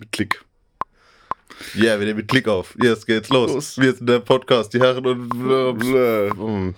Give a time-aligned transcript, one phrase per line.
[0.00, 0.42] mit Klick.
[1.74, 2.74] Ja, yeah, wir nehmen mit Klick auf.
[2.82, 3.52] Jetzt geht's los.
[3.52, 3.78] Los.
[3.78, 5.28] Wir sind der Podcast, die Herren und.
[5.28, 6.72] Blö.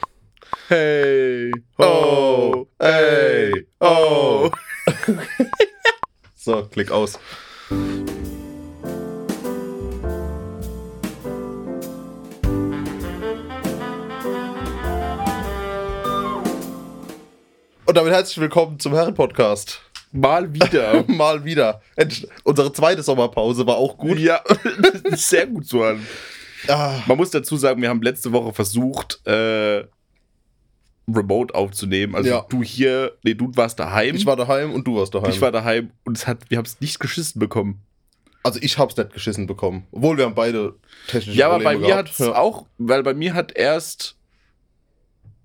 [0.69, 4.51] Hey, Oh, ey, oh.
[6.35, 7.19] So, Klick aus.
[17.87, 19.81] Und damit herzlich willkommen zum Herren-Podcast.
[20.13, 21.05] Mal wieder.
[21.09, 21.81] Mal wieder.
[22.45, 24.19] Unsere zweite Sommerpause war auch gut.
[24.19, 24.41] ja,
[25.13, 26.07] sehr gut so an.
[26.69, 29.85] Ah, Man muss dazu sagen, wir haben letzte Woche versucht, äh,
[31.13, 32.15] Remote aufzunehmen.
[32.15, 32.47] Also Ja.
[32.49, 34.15] du hier, nee, du warst daheim.
[34.15, 35.31] ich war daheim und du warst daheim.
[35.31, 37.83] ich war daheim und es hat, wir haben es nicht geschissen bekommen.
[38.45, 39.87] also ich hab's nicht geschissen bekommen.
[39.91, 40.75] Obwohl wir haben beide
[41.09, 42.35] technische Ja, aber bei Probleme mir hat es ja.
[42.37, 44.17] auch, weil bei mir hat erst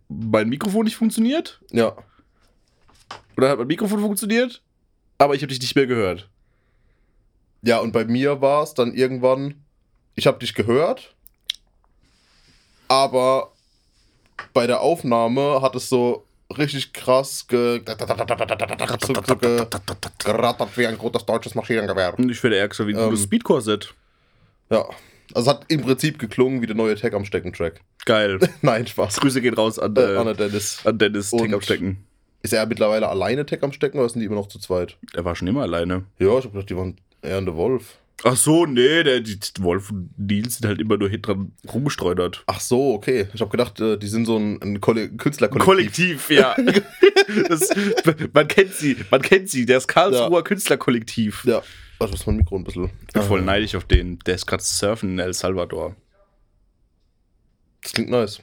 [0.09, 1.59] mein Mikrofon nicht funktioniert.
[1.71, 1.95] Ja.
[3.37, 4.61] Oder hat mein Mikrofon funktioniert,
[5.19, 6.27] aber ich habe dich nicht mehr gehört.
[7.61, 9.55] Ja, und bei mir war es dann irgendwann,
[10.15, 11.13] ich habe dich gehört,
[12.87, 13.51] aber
[14.53, 16.23] bei der Aufnahme hat es so
[16.57, 17.81] richtig krass ge
[20.19, 22.17] gerattert wie ein großes deutsches Maschinengewehr.
[22.17, 23.05] Und ich werde ärger wie ein Ähm.
[23.09, 23.93] gutes Speedcore-Set.
[24.69, 24.85] Ja.
[25.33, 27.81] Also es hat im Prinzip geklungen wie der neue Tag am Stecken-Track.
[28.05, 28.39] Geil.
[28.61, 29.17] Nein, Spaß.
[29.19, 30.79] Grüße gehen raus an, Äh, äh, Anna Dennis.
[30.85, 32.06] an Dennis Und- Tick am Stecken.
[32.47, 34.95] Ist er mittlerweile alleine Tag am Stecken oder sind die immer noch zu zweit?
[35.13, 36.05] Er war schon immer alleine.
[36.17, 37.97] Ja, ich hab gedacht, die waren eher der Wolf.
[38.23, 42.45] Ach so, nee, der, die, Wolf und Nils sind halt immer nur hinten dran rumgestreunert.
[42.47, 43.27] Ach so, okay.
[43.33, 46.25] Ich habe gedacht, äh, die sind so ein, ein Kolle- Künstlerkollektiv.
[46.25, 46.55] Kollektiv, ja.
[47.49, 47.69] das,
[48.31, 51.43] man kennt sie, man kennt sie, das Karlsruher Künstlerkollektiv.
[51.43, 51.61] Ja.
[51.97, 52.91] Warte, das ist mein Mikro ein bisschen.
[53.07, 54.19] Ich bin voll neidisch auf den.
[54.19, 55.97] Der ist gerade surfen in El Salvador.
[57.81, 58.41] Das klingt nice.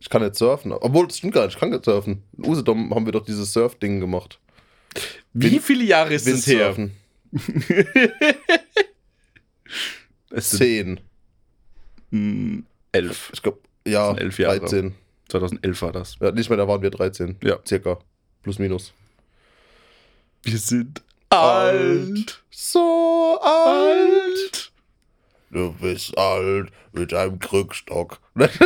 [0.00, 0.72] Ich kann nicht surfen.
[0.72, 1.54] Obwohl, das stimmt gar nicht.
[1.54, 2.22] Ich kann nicht surfen.
[2.36, 4.38] In Usedom haben wir doch dieses Surf-Ding gemacht.
[5.32, 6.74] Wie Wind- viele Jahre ist es her?
[10.30, 11.00] Es Zehn.
[12.10, 12.60] mm,
[12.92, 13.30] elf.
[13.32, 14.60] Ich glaube, ja, elf Jahre.
[14.60, 14.94] 13.
[15.28, 16.16] 2011 war das.
[16.20, 17.36] Ja, nicht mehr, da waren wir 13.
[17.42, 17.58] Ja.
[17.66, 17.98] Circa.
[18.42, 18.92] Plus, minus.
[20.42, 22.42] Wir sind Alt.
[22.50, 24.27] So alt.
[25.50, 28.18] Du bist alt mit einem Krückstock.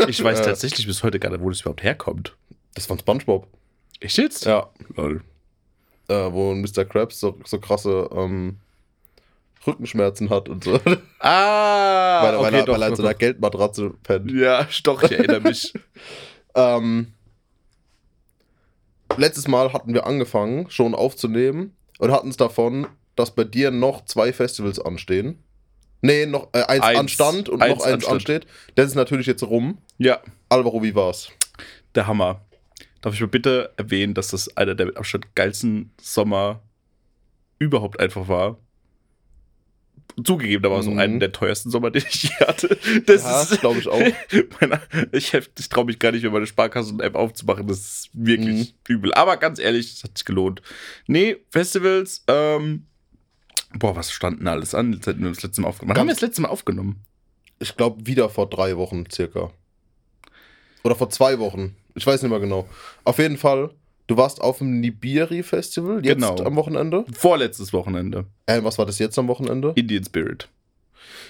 [0.09, 2.37] Ich weiß tatsächlich bis heute gar nicht, wo das überhaupt herkommt.
[2.75, 3.47] Das war Spongebob.
[4.01, 4.45] Echt jetzt?
[4.47, 4.69] Ja.
[4.97, 5.23] Lol.
[6.09, 6.85] Äh, wo Mr.
[6.85, 8.59] Krabs so, so krasse ähm,
[9.65, 10.81] Rückenschmerzen hat und so.
[11.21, 13.15] Ah, weil, er- weil, okay, er, doch, weil er in so einer.
[13.15, 14.33] Geldmatratze pennt.
[14.33, 15.73] Ja, doch, ich erinnere mich.
[16.55, 17.15] Ähm,
[19.17, 24.05] letztes Mal hatten wir angefangen, schon aufzunehmen und hatten es davon, dass bei dir noch
[24.05, 25.43] zwei Festivals anstehen.
[26.03, 26.99] Nee, noch äh, eins, Eins.
[26.99, 28.15] anstand und Eins noch eins anstand.
[28.15, 28.47] ansteht.
[28.75, 29.79] Das ist natürlich jetzt rum.
[29.99, 31.31] ja, Alvaro, wie war's?
[31.95, 32.45] der Hammer.
[33.03, 36.63] Darf ich mal bitte erwähnen, dass das einer der mit Abstand geilsten Sommer
[37.59, 38.59] überhaupt einfach war?
[40.25, 40.99] Zugegeben, da war so Mhm.
[40.99, 42.79] einer der teuersten Sommer, den ich je hatte.
[43.07, 43.99] Das Ja, ist, glaube ich auch.
[44.61, 44.81] Meine,
[45.13, 47.67] ich ich traue mich gar nicht mehr, meine Sparkassen-App aufzumachen.
[47.67, 48.95] Das ist wirklich Mhm.
[48.95, 49.15] übel.
[49.15, 50.61] Aber ganz ehrlich, das hat sich gelohnt.
[51.07, 52.87] Nee, Festivals, ähm,
[53.79, 56.01] boah, was stand denn alles an, seit wir das letzte Mal aufgenommen haben?
[56.01, 56.97] Haben wir das letzte Mal aufgenommen?
[57.59, 59.51] Ich glaube, wieder vor drei Wochen circa.
[60.85, 61.77] Oder vor zwei Wochen.
[61.95, 62.69] Ich weiß nicht mehr genau.
[63.05, 63.71] Auf jeden Fall,
[64.07, 66.37] du warst auf dem Nibiri-Festival jetzt Genau.
[66.45, 67.05] am Wochenende.
[67.13, 68.27] Vorletztes Wochenende.
[68.47, 69.73] Äh, was war das jetzt am Wochenende?
[69.77, 70.49] Indian Spirit.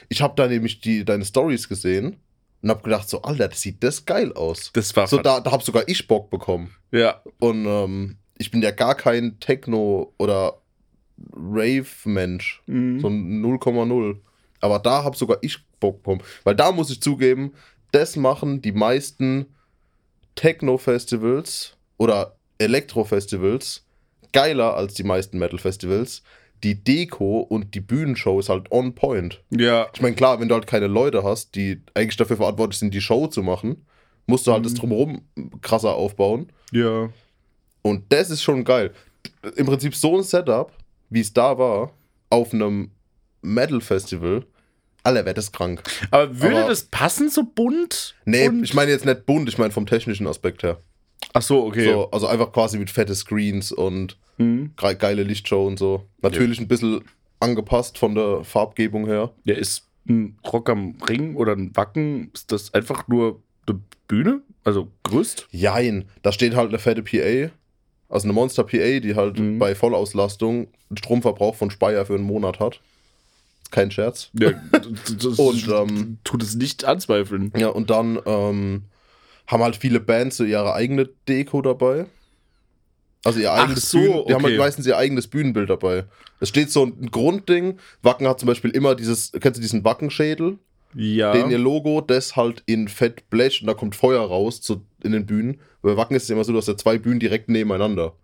[0.09, 2.17] Ich habe da nämlich die, deine Stories gesehen
[2.63, 4.71] und habe gedacht, so, Alter, das sieht das geil aus.
[4.73, 6.75] Das war So, da, da habe sogar ich Bock bekommen.
[6.93, 10.62] Ja, Und ähm, ich bin ja gar kein Techno- oder
[11.33, 12.63] Rave-Mensch.
[12.67, 13.01] Mhm.
[13.01, 14.17] So ein 0,0.
[14.61, 16.23] Aber da habe sogar ich Bock bekommen.
[16.45, 17.53] Weil da muss ich zugeben,
[17.91, 19.47] das machen die meisten
[20.35, 23.85] Techno-Festivals oder Elektro-Festivals
[24.33, 26.23] geiler als die meisten Metal-Festivals.
[26.65, 29.43] Die Deko und die Bühnenshow ist halt on point.
[29.51, 32.95] ja, Ich meine, klar, wenn du halt keine Leute hast, die eigentlich dafür verantwortlich sind,
[32.95, 33.85] die Show zu machen,
[34.27, 34.77] musst du halt das Mhm.
[34.79, 35.23] drumherum
[35.61, 36.51] krasser aufbauen.
[36.73, 37.11] ja.
[37.85, 38.93] Und das ist schon geil.
[39.57, 40.73] Im Prinzip so ein Setup,
[41.13, 41.93] wie es da war,
[42.31, 42.91] auf einem
[43.43, 44.45] Metal-Festival,
[45.05, 45.83] Alter, wäre das krank.
[46.11, 48.15] Aber würde Aber- das passen, so bunt?
[48.25, 50.81] Nee, Und- ich meine jetzt nicht bunt, ich meine vom technischen Aspekt her.
[51.33, 51.85] Ach so, okay.
[51.85, 54.73] So, also einfach quasi mit fette Screens und Mhm.
[54.77, 56.07] ge- geile Lichtshow und so.
[56.21, 57.03] Natürlich ein bisschen
[57.41, 59.33] angepasst von der Farbgebung her.
[59.45, 64.43] Ja, ist ein Rock am Ring oder ein Wacken, ist das einfach nur eine Bühne?
[64.65, 65.49] Also Gerüst?
[65.51, 67.51] Jein, da steht halt eine fette PA,
[68.13, 69.59] also eine Monster PA, die halt Mhm.
[69.59, 72.81] bei Vollauslastung einen Stromverbrauch von Speyer für einen Monat hat.
[73.71, 74.31] Kein Scherz.
[74.39, 77.53] Ja, das Und, ähm, tut es nicht anzweifeln.
[77.57, 78.83] Ja, und dann ähm,
[79.47, 82.07] haben halt viele Bands so ihre eigene Deko dabei.
[83.25, 84.53] Also ihr Ach eigenes so, Bühnen, die haben okay.
[84.53, 86.05] halt meistens ihr eigenes Bühnenbild dabei.
[86.41, 87.79] Es steht so ein Grundding.
[88.03, 90.59] Wacken hat zum Beispiel immer dieses, kennst du diesen Wackenschädel?
[90.95, 91.33] Ja.
[91.33, 95.13] Den ihr Logo, das halt in Fett Blech und da kommt Feuer raus zu, in
[95.13, 95.61] den Bühnen.
[95.83, 98.15] Bei Wacken ist es immer so, dass da zwei Bühnen direkt nebeneinander.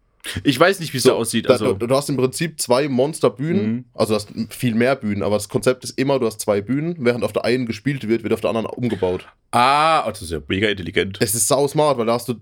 [0.45, 1.47] Ich weiß nicht, wie es So, da aussieht.
[1.49, 3.85] da, Also, du, du hast im Prinzip zwei Monsterbühnen, Mhm.
[3.95, 6.97] also du hast viel mehr Bühnen, aber das Konzept ist immer, du hast zwei Bühnen,
[6.99, 9.27] während auf der einen gespielt wird, wird auf der anderen umgebaut.
[9.53, 11.19] ah, oh, das ist ja mega intelligent.
[11.21, 12.35] Es ist sau smart, weil da hast du,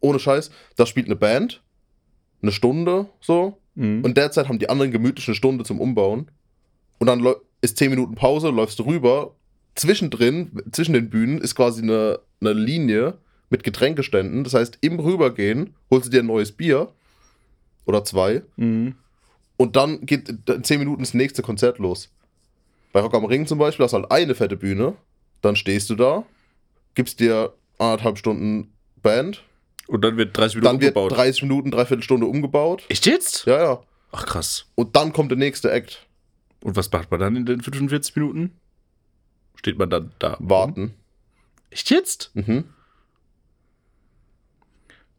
[0.00, 1.62] ohne Scheiß, da spielt eine Band,
[2.42, 4.04] eine Stunde so, Mhm.
[4.04, 6.30] und derzeit haben die anderen gemütlich eine Stunde zum Umbauen.
[6.98, 7.26] Und dann
[7.62, 9.34] ist 10 Minuten Pause, läufst du rüber.
[9.74, 13.14] Zwischendrin, zwischen den Bühnen, ist quasi eine, eine Linie
[13.50, 14.44] mit Getränkeständen.
[14.44, 16.92] Das heißt, im Rübergehen holst du dir ein neues Bier
[17.84, 18.42] oder zwei.
[18.56, 18.94] Mhm.
[19.56, 22.10] Und dann geht in 10 Minuten das nächste Konzert los.
[22.92, 24.94] Bei Rock am Ring zum Beispiel hast du halt eine fette Bühne.
[25.40, 26.24] Dann stehst du da,
[26.94, 28.72] gibst dir anderthalb Stunden
[29.02, 29.42] Band.
[29.86, 31.18] Und dann wird 30 Minuten Dann wird umgebaut.
[31.18, 32.84] 30 Minuten, dreiviertel Stunde umgebaut.
[32.88, 33.46] Echt jetzt?
[33.46, 33.82] Ja, ja.
[34.12, 34.66] Ach krass.
[34.74, 36.06] Und dann kommt der nächste Act.
[36.62, 38.52] Und was macht man dann in den 45 Minuten?
[39.56, 40.36] Steht man dann da?
[40.40, 40.94] Warten.
[41.70, 42.30] Echt jetzt?
[42.34, 42.64] Mhm.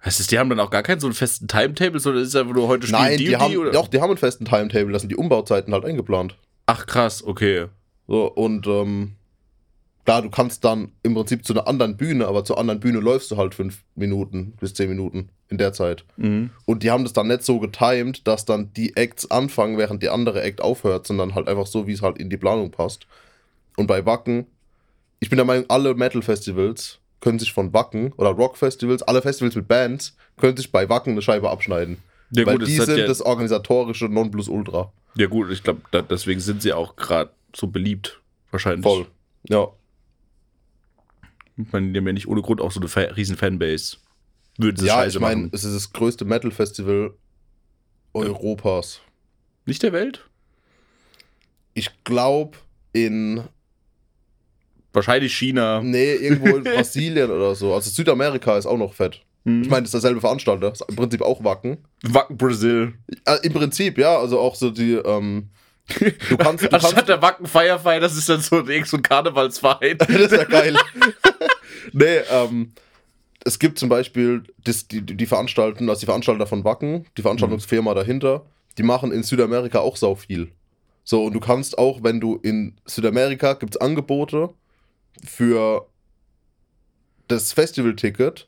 [0.04, 2.36] Heißt es, die haben dann auch gar keinen so einen festen Timetable, sondern ist es
[2.36, 3.72] einfach nur heute spielen Nein, die, die, haben, die, oder?
[3.72, 6.38] doch, die haben einen festen Timetable, da sind die Umbauzeiten halt eingeplant.
[6.66, 7.68] Ach krass, okay.
[8.08, 9.14] So, und ähm,
[10.04, 13.32] klar, du kannst dann im Prinzip zu einer anderen Bühne, aber zur anderen Bühne läufst
[13.32, 16.04] du halt fünf Minuten bis zehn Minuten in der Zeit.
[16.18, 16.50] Mhm.
[16.66, 20.10] Und die haben das dann nicht so getimed, dass dann die Acts anfangen, während die
[20.10, 23.08] andere Act aufhört, sondern halt einfach so, wie es halt in die Planung passt.
[23.78, 24.48] Und bei Wacken,
[25.20, 29.68] ich bin der Meinung, alle Metal-Festivals können sich von Wacken oder Rock-Festivals, alle Festivals mit
[29.68, 31.98] Bands, können sich bei Wacken eine Scheibe abschneiden.
[32.32, 34.92] Ja, weil gut, die sind ja, das organisatorische Nonplusultra.
[35.16, 38.20] ja gut, ich glaube, deswegen sind sie auch gerade so beliebt.
[38.52, 38.84] Wahrscheinlich.
[38.84, 39.08] Voll.
[39.48, 39.68] Ja.
[41.56, 43.98] Ich meine, die haben ja nicht ohne Grund auch so eine Fa riesen Fanbase.
[44.58, 47.14] Würden sie Ja, Scheiße ich meine, es ist das größte Metal-Festival
[48.14, 49.02] Europas.
[49.66, 50.28] Nicht der Welt?
[51.74, 52.58] Ich glaube
[52.92, 53.44] in
[54.94, 55.82] Wahrscheinlich China.
[55.84, 57.74] Nee, irgendwo in Brasilien oder so.
[57.74, 59.22] Also Südamerika ist auch noch fett.
[59.46, 59.64] Hm.
[59.64, 60.72] Ich meine, das ist derselbe Veranstalter.
[60.72, 61.80] Ist im Prinzip auch Wacken.
[62.04, 62.94] Wacken Brasil.
[63.26, 64.18] Äh, Im Prinzip, ja.
[64.18, 65.50] Also auch so die, ähm,
[66.30, 69.04] du kannst, du Anstatt kannst, der Wacken Firefly, das ist dann so ein, so ein
[69.04, 69.98] Karnevalsverein.
[70.00, 70.78] das ist ja geil.
[71.92, 72.74] nee, ähm,
[73.44, 77.94] es gibt zum Beispiel das, die, die veranstalten, also die Veranstalter von Wacken, die Veranstaltungsfirma
[77.94, 78.46] dahinter,
[78.78, 80.52] die machen in Südamerika auch sau viel.
[81.04, 84.54] So, und du kannst auch, wenn du in Südamerika gibt es Angebote
[85.26, 85.88] für
[87.28, 88.48] das Festivalticket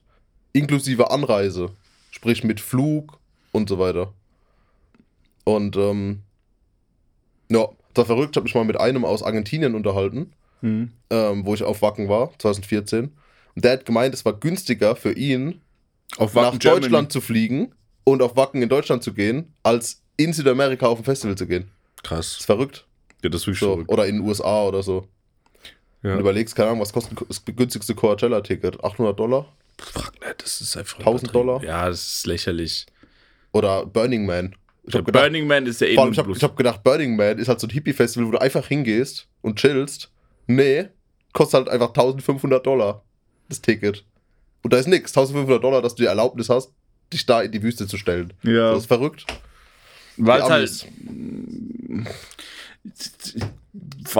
[0.53, 1.71] inklusive Anreise.
[2.11, 3.19] Sprich mit Flug
[3.51, 4.13] und so weiter.
[5.43, 6.21] Und ähm,
[7.49, 10.31] ja, das war verrückt, ich habe mich mal mit einem aus Argentinien unterhalten
[10.61, 10.91] Hm.
[11.09, 13.11] ähm, wo ich auf Wacken war, 2014.
[13.55, 15.61] Und der hat gemeint, es war günstiger für ihn,
[16.17, 16.81] Auf nach Wacken Germany.
[16.83, 17.73] Deutschland zu fliegen
[18.05, 21.69] und auf Wacken in Deutschland zu gehen, als in Südamerika auf ein Festival zu gehen.
[21.97, 22.37] Das Krass.
[22.39, 22.85] ist verrückt.
[23.21, 23.71] Ja, das ist wirklich So.
[23.73, 23.89] verrückt.
[23.91, 25.07] Oder in den USA oder so.
[26.05, 26.13] Ja.
[26.13, 28.83] Und überlegst, keine Ahnung, was kostet das günstigste Coachella-Ticket?
[28.83, 29.45] 800 Dollar?
[29.79, 31.47] Fuck, ne, das ist einfach 1000 übertrieben.
[31.47, 31.63] Dollar?
[31.63, 32.85] Ja, das ist lächerlich.
[33.53, 34.55] Oder Burning Man?
[34.83, 36.55] Ich habe gedacht, Burning Man ist ja eh nur allem, ich hab, bloß- ich hab
[36.55, 40.11] gedacht, Burning Man ist halt so ein Hippie-Festival, wo du einfach hingehst und chillst.
[40.47, 40.89] Nee,
[41.33, 43.03] kostet halt einfach 1500 Dollar
[43.49, 44.05] das Ticket.
[44.63, 45.11] Und da ist nix.
[45.11, 46.71] 1500 Dollar, dass du die Erlaubnis hast,
[47.11, 48.33] dich da in die Wüste zu stellen.
[48.43, 48.71] ja.
[48.71, 49.25] Das ist verrückt.
[50.17, 50.87] Weil es halt.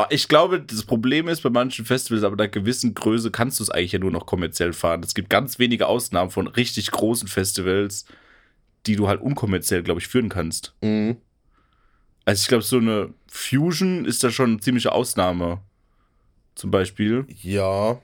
[0.10, 3.70] Ich glaube, das Problem ist bei manchen Festivals, aber einer gewissen Größe kannst du es
[3.70, 5.02] eigentlich ja nur noch kommerziell fahren.
[5.04, 8.06] Es gibt ganz wenige Ausnahmen von richtig großen Festivals,
[8.88, 10.74] die du halt unkommerziell, glaube ich, führen kannst.
[10.82, 11.18] Mhm.
[12.26, 15.62] Also ich glaube, so eine Fusion ist da schon eine ziemliche Ausnahme.
[16.56, 17.26] Zum Beispiel.
[17.42, 18.00] Ja,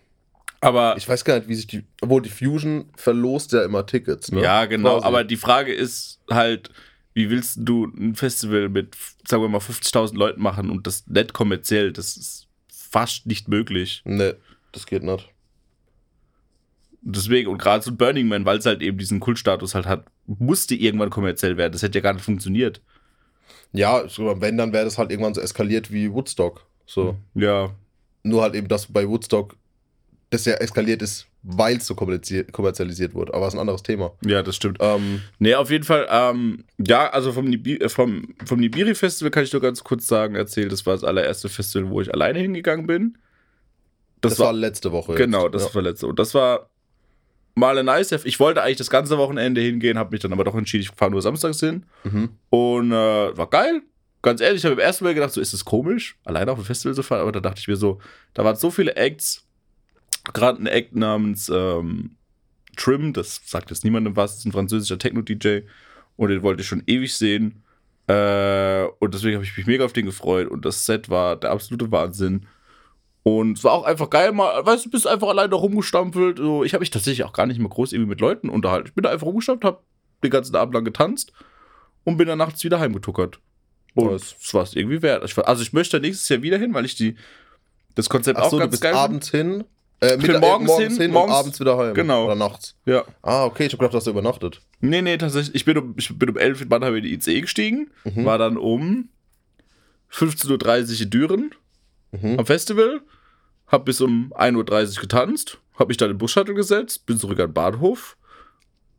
[0.60, 1.84] Aber ich weiß gar nicht, wie sich die.
[2.02, 4.42] Obwohl die Fusion verlost ja immer Tickets, ne?
[4.44, 4.96] ja, genau.
[4.96, 5.06] Quasi.
[5.08, 6.70] Aber die Frage ist halt,
[7.14, 8.96] wie willst du ein Festival mit,
[9.28, 11.92] sagen wir mal, 50.000 Leuten machen und das nicht kommerziell?
[11.92, 14.02] Das ist fast nicht möglich.
[14.06, 14.34] Nee,
[14.72, 15.30] das geht nicht.
[17.04, 20.06] Und Deswegen, und gerade so Burning Man, weil es halt eben diesen Kultstatus halt hat,
[20.28, 21.74] musste irgendwann kommerziell werden.
[21.74, 22.80] Das hätte ja gar nicht funktioniert.
[23.74, 26.66] Ja, wenn, dann wäre das halt irgendwann so eskaliert wie Woodstock.
[26.86, 27.16] So.
[27.34, 27.74] Ja.
[28.24, 29.56] Nur halt eben, dass bei Woodstock
[30.30, 33.34] das ja eskaliert ist, weil es so kommerzi- kommerzialisiert wurde.
[33.34, 34.12] Aber das ist ein anderes Thema.
[34.26, 34.78] Ja, das stimmt.
[34.80, 39.44] Ähm, Nee, auf jeden Fall, ähm, ja, also vom, Nibi äh, vom, vom Nibiri-Festival kann
[39.44, 42.86] ich nur ganz kurz sagen, erzählt, das war das allererste Festival, wo ich alleine hingegangen
[42.86, 43.18] bin.
[44.22, 45.16] das, war, letzte Woche.
[45.16, 45.56] Genau, jetzt.
[45.56, 45.76] das ja.
[45.76, 46.08] war letzte.
[46.08, 46.70] Und das war
[47.56, 48.12] mal ein nice.
[48.24, 51.12] Ich wollte eigentlich das ganze Wochenende hingehen, habe mich dann aber doch entschieden, ich fahre
[51.12, 51.86] nur samstags hin.
[52.04, 52.30] Mhm.
[52.50, 53.82] Und äh, war geil.
[54.22, 56.66] Ganz ehrlich, ich habe im ersten Mal gedacht, so ist es komisch, alleine auf ein
[56.66, 57.22] Festival zu fahren.
[57.22, 58.00] Aber da dachte ich mir so,
[58.36, 59.48] da waren so viele Acts.
[60.34, 62.18] Gerade ein Act namens ähm,
[62.78, 65.62] Trim, das sagt jetzt niemandem was, ist ein französischer Techno-DJ.
[66.18, 67.64] und den wollte ich schon ewig sehen.
[68.08, 70.48] Äh, und deswegen habe ich mich mega auf den gefreut.
[70.48, 72.48] Und das Set war der absolute Wahnsinn.
[73.24, 76.40] Und es war auch einfach geil, mal, weißt du, bist einfach alleine da rumgestampfelt.
[76.40, 78.88] So, ich habe mich tatsächlich auch gar nicht mehr groß irgendwie mit Leuten unterhalten.
[78.88, 79.82] Ich bin da einfach rumgestampft, habe
[80.24, 81.32] den ganzen Abend lang getanzt
[82.04, 83.40] und bin dann nachts wieder heimgetuckert.
[83.94, 85.38] Und das war es irgendwie wert.
[85.46, 87.16] Also ich möchte nächstes Jahr wieder hin, weil ich die
[87.96, 89.66] das Konzept Ach auch so, du ganz bist geil abends hin.
[90.04, 91.94] Äh, bin morgens hin, morgens- und abends wieder heim.
[91.94, 92.26] Genau.
[92.26, 92.76] Oder nachts.
[92.86, 93.06] Ja.
[93.22, 94.60] Ah, okay, ich hab gedacht, du hast übernachtet.
[94.80, 95.54] Nee, nee, tatsächlich.
[95.56, 98.26] Ich bin um, ich bin um 11 in Mannheim in die ICE gestiegen, Mhm.
[98.26, 99.10] war dann um
[100.12, 101.52] 15.30 Uhr in Düren
[102.14, 102.40] Mhm.
[102.40, 103.02] am Festival,
[103.68, 107.40] hab bis um 1.30 Uhr getanzt, hab mich dann in den Bus-Shuttle gesetzt, bin zurück
[107.40, 108.18] an den Bahnhof,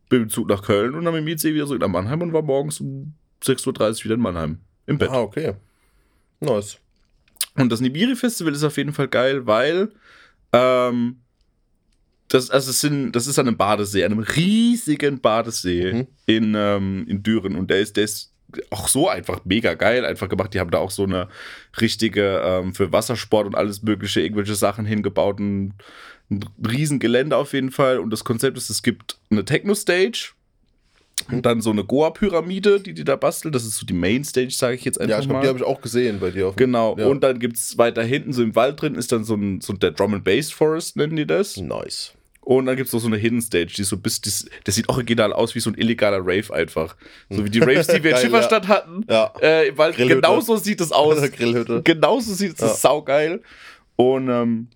[0.09, 2.21] bin mit dem Zug nach Köln und dann mit dem ICE wieder zurück nach Mannheim
[2.21, 3.67] und war morgens um 6.30
[3.99, 5.09] Uhr wieder in Mannheim im Bett.
[5.11, 5.53] Ah, okay.
[6.39, 6.77] Nice.
[7.55, 9.91] Und das Nibiri-Festival ist auf jeden Fall geil, weil
[10.53, 11.17] ähm,
[12.29, 16.07] das, also es sind, das ist an einem Badesee, einem riesigen Badesee Mhm.
[16.25, 17.55] in, ähm, in Düren.
[17.55, 18.33] Und der ist, der ist
[18.69, 20.53] auch so einfach mega geil einfach gemacht.
[20.53, 21.27] Die haben da auch so eine
[21.79, 25.39] richtige ähm, für Wassersport und alles mögliche, irgendwelche Sachen hingebaut.
[25.39, 25.73] Ein,
[26.31, 27.99] ein riesen Gelände auf jeden Fall.
[27.99, 30.33] Und das Konzept ist, es gibt eine Techno-Stage.
[31.31, 33.51] Und dann so eine Goa-Pyramide, die die da basteln.
[33.51, 35.41] Das ist so die Main-Stage, sage ich jetzt einfach Ja, ich glaube, mal.
[35.41, 37.07] die habe ich auch gesehen bei dir auf Genau, Ja.
[37.07, 39.73] und dann gibt es weiter hinten, so im Wald drin, ist dann so ein, so
[39.73, 41.57] der Drum and Bass Forest, nennen die das.
[41.57, 42.13] Nice.
[42.41, 44.89] Und dann gibt es noch so eine Hidden Stage, die so bis, das, das sieht
[44.89, 46.97] original aus wie so ein illegaler Rave einfach.
[47.29, 49.05] So wie die Raves, die wir in Schifferstadt hatten.
[49.09, 49.31] Ja.
[49.39, 50.15] Äh, Wald, Grillhütte.
[50.21, 51.21] genauso sieht es aus.
[51.31, 51.81] Grillhütte.
[51.85, 52.73] Genauso sieht es, das Ja.
[52.75, 53.41] ist saugeil.
[53.95, 54.67] Und ähm,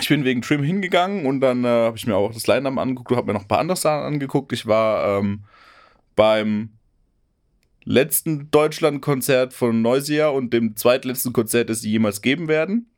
[0.00, 3.10] ich bin wegen Trim hingegangen und dann äh, habe ich mir auch das Line-Up angeguckt,
[3.14, 4.50] habe mir noch ein paar andere Sachen angeguckt.
[4.54, 5.40] Ich war ähm,
[6.16, 6.70] beim
[7.84, 12.90] letzten Deutschland-Konzert von Neusia und dem zweitletzten Konzert, das sie jemals geben werden.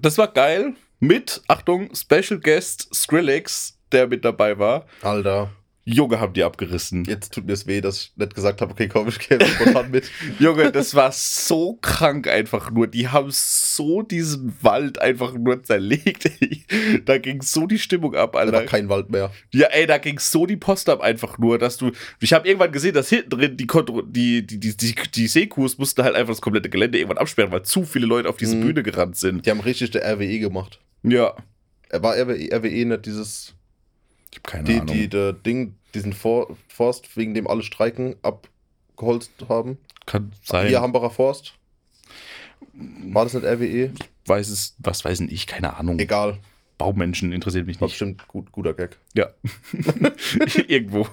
[0.00, 0.74] Das war geil.
[1.00, 4.86] Mit, Achtung, Special Guest Skrillex, der mit dabei war.
[5.02, 5.50] Alter,
[5.84, 7.04] Junge, haben die abgerissen.
[7.06, 9.90] jetzt tut mir es weh, dass ich nicht gesagt habe, okay, komm, ich gehe spontan
[9.90, 10.04] mit.
[10.38, 12.86] Junge, das war so krank einfach nur.
[12.86, 16.30] Die haben so diesen Wald einfach nur zerlegt.
[17.04, 18.64] Da ging so die Stimmung ab, Da war Alter.
[18.64, 19.30] kein Wald mehr.
[19.52, 21.90] Ja, ey, da ging so die Post ab einfach nur, dass du.
[22.20, 25.78] Ich habe irgendwann gesehen, dass hinten drin die, Kontro die, die, die, die, die Seekurs
[25.78, 28.60] mussten halt einfach das komplette Gelände irgendwann absperren, weil zu viele Leute auf diese Mhm.
[28.60, 29.44] Bühne gerannt sind.
[29.46, 30.80] Die haben richtig der RWE gemacht.
[31.02, 31.34] Ja.
[31.88, 33.54] Er war RWE, RWE nicht dieses,
[34.32, 34.86] Ich habe keine die, Ahnung.
[34.94, 39.78] die, der Ding, diesen For Forst, wegen dem alle Streiken abgeholzt haben.
[40.06, 40.68] Kann sein.
[40.68, 41.54] Hier Hambacher Forst.
[42.72, 43.92] War das nicht RWE?
[44.26, 45.98] weiß es, was weiß denn ich, keine Ahnung.
[45.98, 46.38] Egal.
[46.78, 47.94] Baumenschen interessiert mich War nicht.
[47.94, 48.98] bestimmt gut, guter Gag.
[49.14, 49.28] Ja.
[50.68, 51.06] Irgendwo.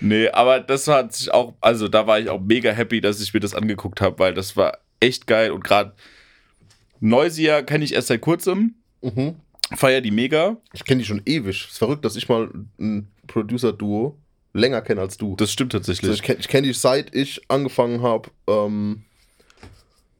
[0.00, 3.32] Nee, aber das hat sich auch, also da war ich auch mega happy, dass ich
[3.34, 5.94] mir das angeguckt habe, weil das war echt geil und gerade
[7.00, 9.36] Neusia kenne ich erst seit kurzem, Mhm.
[9.74, 10.56] Feier die mega.
[10.72, 11.66] Ich kenne die schon ewig.
[11.68, 14.16] Ist verrückt, dass ich mal ein Producer-Duo
[14.52, 15.36] länger kenne als du.
[15.36, 16.16] Das stimmt Also tatsächlich.
[16.16, 19.02] ich kenne kenn die seit ich angefangen habe, ähm,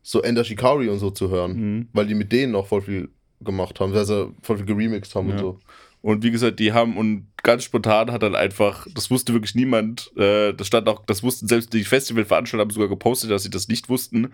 [0.03, 1.53] so Ender Shikari und so zu hören.
[1.57, 1.89] Mhm.
[1.93, 3.09] Weil die mit denen noch voll viel
[3.41, 5.39] gemacht haben, also voll viel geremixed haben und Ja.
[5.41, 5.59] so.
[6.03, 10.13] Und wie gesagt, die haben und ganz spontan hat dann einfach, das wusste wirklich niemand,
[10.17, 13.67] äh, das stand auch, das wussten selbst die Festivalveranstalter haben sogar gepostet, dass sie das
[13.67, 14.33] nicht wussten.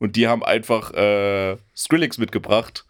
[0.00, 2.84] Und die haben einfach äh, Skrillex mitgebracht.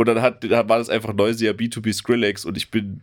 [0.00, 3.02] Und dann hat, da war das einfach Neusia B2B Skrillex und ich bin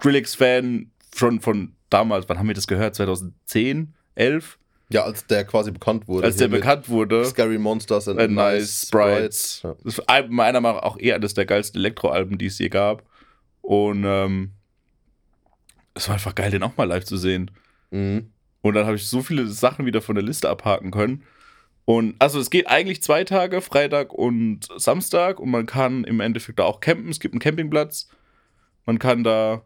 [0.00, 2.26] Skrillex-Fan schon von damals.
[2.26, 2.94] Wann haben wir das gehört?
[2.94, 4.58] 2010, 11?
[4.88, 6.24] Ja, als der quasi bekannt wurde.
[6.26, 7.22] Als der bekannt wurde.
[7.26, 9.60] Scary Monsters and Äh, Nice Sprites.
[9.62, 9.74] Ja.
[9.84, 12.70] Das ist ein- meiner Meinung nach auch eher eines der geilsten Elektroalben, die es je
[12.70, 13.02] gab.
[13.60, 14.52] Und ähm,
[15.92, 17.50] es war einfach geil, den auch mal live zu sehen.
[17.90, 18.30] Mhm.
[18.62, 21.24] Und dann habe ich so viele Sachen wieder von der Liste abhaken können.
[21.86, 25.40] Und also es geht eigentlich zwei Tage, Freitag und Samstag.
[25.40, 27.08] Und man kann im Endeffekt da auch campen.
[27.08, 28.08] Es gibt einen Campingplatz.
[28.84, 29.62] Man kann da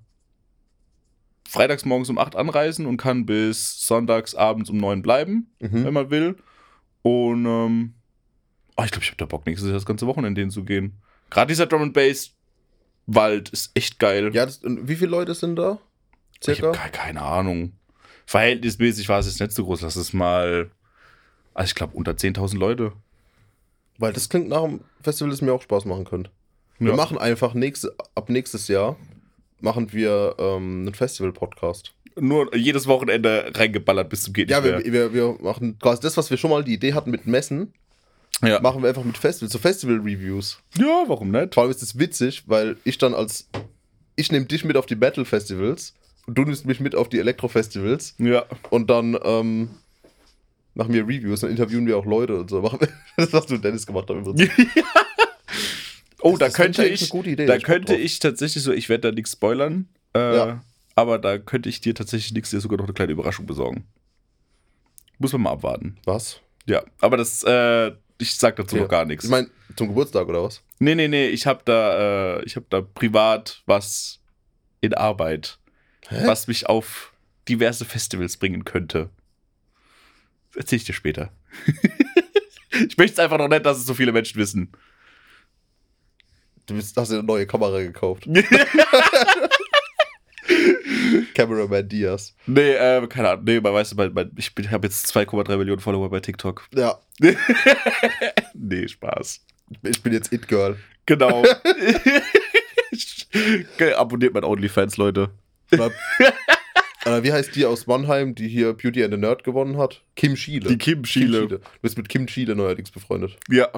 [1.48, 5.92] freitags morgens um 8 anreisen und kann bis sonntags abends um 9 bleiben wenn Mhm.
[5.92, 6.36] man will.
[7.02, 7.94] Und ähm,
[8.76, 11.00] oh, ich glaube, ich habe da Bock, nächstes Jahr das ganze Wochenende hinzugehen.
[11.30, 12.36] Gerade dieser Drum and Bass
[13.06, 14.30] Wald ist echt geil.
[14.34, 15.78] Ja, das, und wie viele Leute sind da?
[16.38, 16.66] ich Circa?
[16.68, 17.72] habe keine, keine Ahnung.
[18.26, 19.80] Verhältnismäßig war es jetzt nicht so groß.
[19.80, 20.70] Lass es mal,
[21.54, 22.92] also ich glaube, unter 10.000 Leute.
[23.98, 26.30] Weil das klingt nach einem Festival, das mir auch Spaß machen könnte.
[26.78, 26.96] Wir Ja.
[26.96, 28.96] machen einfach nächste, ab nächstes Jahr
[29.60, 31.92] machen wir ähm, einen Festival-Podcast.
[32.16, 36.30] Nur jedes Wochenende reingeballert bis zum geht Ja, wir, wir, wir machen quasi das, was
[36.30, 37.72] wir schon mal die Idee hatten mit Messen.
[38.42, 38.58] Ja.
[38.60, 40.62] machen wir einfach mit Festivals, so Festival-Reviews.
[40.78, 41.52] ja, warum nicht?
[41.52, 43.50] Vor allem ist das witzig, weil ich dann als,
[44.16, 45.94] ich nehme dich mit auf die Metal-Festivals
[46.26, 48.46] und du nimmst mich mit auf die Elektro-Festivals Ja.
[48.70, 49.68] und dann ähm,
[50.80, 52.62] machen wir Reviews, dann interviewen wir auch Leute und so.
[53.16, 54.18] Das, was du Dennis gemacht haben.
[54.18, 54.50] Im Prinzip.
[56.22, 58.90] Oh, da Das könnte ich, eine gute Idee, da ich könnte ich tatsächlich so, ich
[58.90, 59.88] werde da nichts spoilern.
[60.14, 60.62] Äh, Ja.
[60.94, 63.84] aber da könnte ich dir tatsächlich nächstes Jahr sogar noch eine kleine Überraschung besorgen.
[65.18, 65.96] Muss man mal abwarten.
[66.04, 66.40] Was?
[66.66, 68.82] Ja, aber das, äh, ich sag dazu Okay.
[68.82, 69.24] noch gar nichts.
[69.24, 70.62] Ich meine, zum Geburtstag oder was?
[70.78, 74.20] Nee, nee, nee, ich habe da, äh, ich habe da privat was
[74.82, 75.58] in Arbeit,
[76.08, 76.26] Hä?
[76.26, 77.14] was mich auf
[77.48, 79.08] diverse Festivals bringen könnte.
[80.54, 81.32] Erzähl ich dir später.
[82.70, 84.72] ich möchte es einfach noch nicht, dass es so viele Menschen wissen.
[86.66, 88.28] Du bist, hast dir eine neue Kamera gekauft.
[91.34, 92.34] Cameraman Diaz.
[92.46, 93.44] Nee, äh, keine Ahnung.
[93.44, 96.66] Nee, man weiß, mein, mein, ich habe jetzt 2,3 Millionen Follower bei TikTok.
[96.74, 96.98] Ja,
[98.54, 99.44] Nee, Spaß.
[99.82, 100.76] ich bin jetzt It-Girl.
[101.06, 101.44] Genau.
[103.96, 105.30] Abonniert mein OnlyFans, Leute.
[105.72, 105.92] Oder-
[107.04, 110.02] äh, wie heißt die aus Mannheim, die hier Beauty and the Nerd gewonnen hat?
[110.16, 110.68] Kim Schiele.
[110.68, 111.46] Die Kim Schiele.
[111.48, 113.36] Du bist mit Kim Schiele neuerdings befreundet.
[113.48, 113.68] Ja.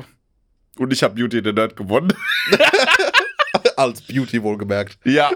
[0.78, 2.12] Und ich habe Beauty in the Nerd gewonnen.
[3.76, 4.98] Als Beauty wohlgemerkt.
[5.04, 5.30] ja.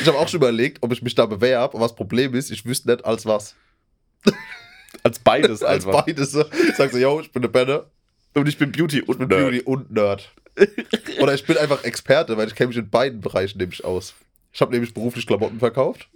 [0.00, 1.74] Ich habe auch schon überlegt, ob ich mich da bewerbe.
[1.76, 3.54] Aber das Problem ist, ich wüsste nicht als was.
[5.02, 6.04] Als beides Als einfach.
[6.06, 6.32] beides.
[6.32, 7.84] Sagst du, yo, ich bin eine Benne,
[8.34, 9.28] Und ich bin Beauty und Nerd.
[9.30, 10.32] Beauty und Nerd.
[11.20, 14.14] Oder ich bin einfach Experte, weil ich kenne mich in beiden Bereichen nämlich aus.
[14.52, 16.08] Ich habe nämlich beruflich Klamotten verkauft.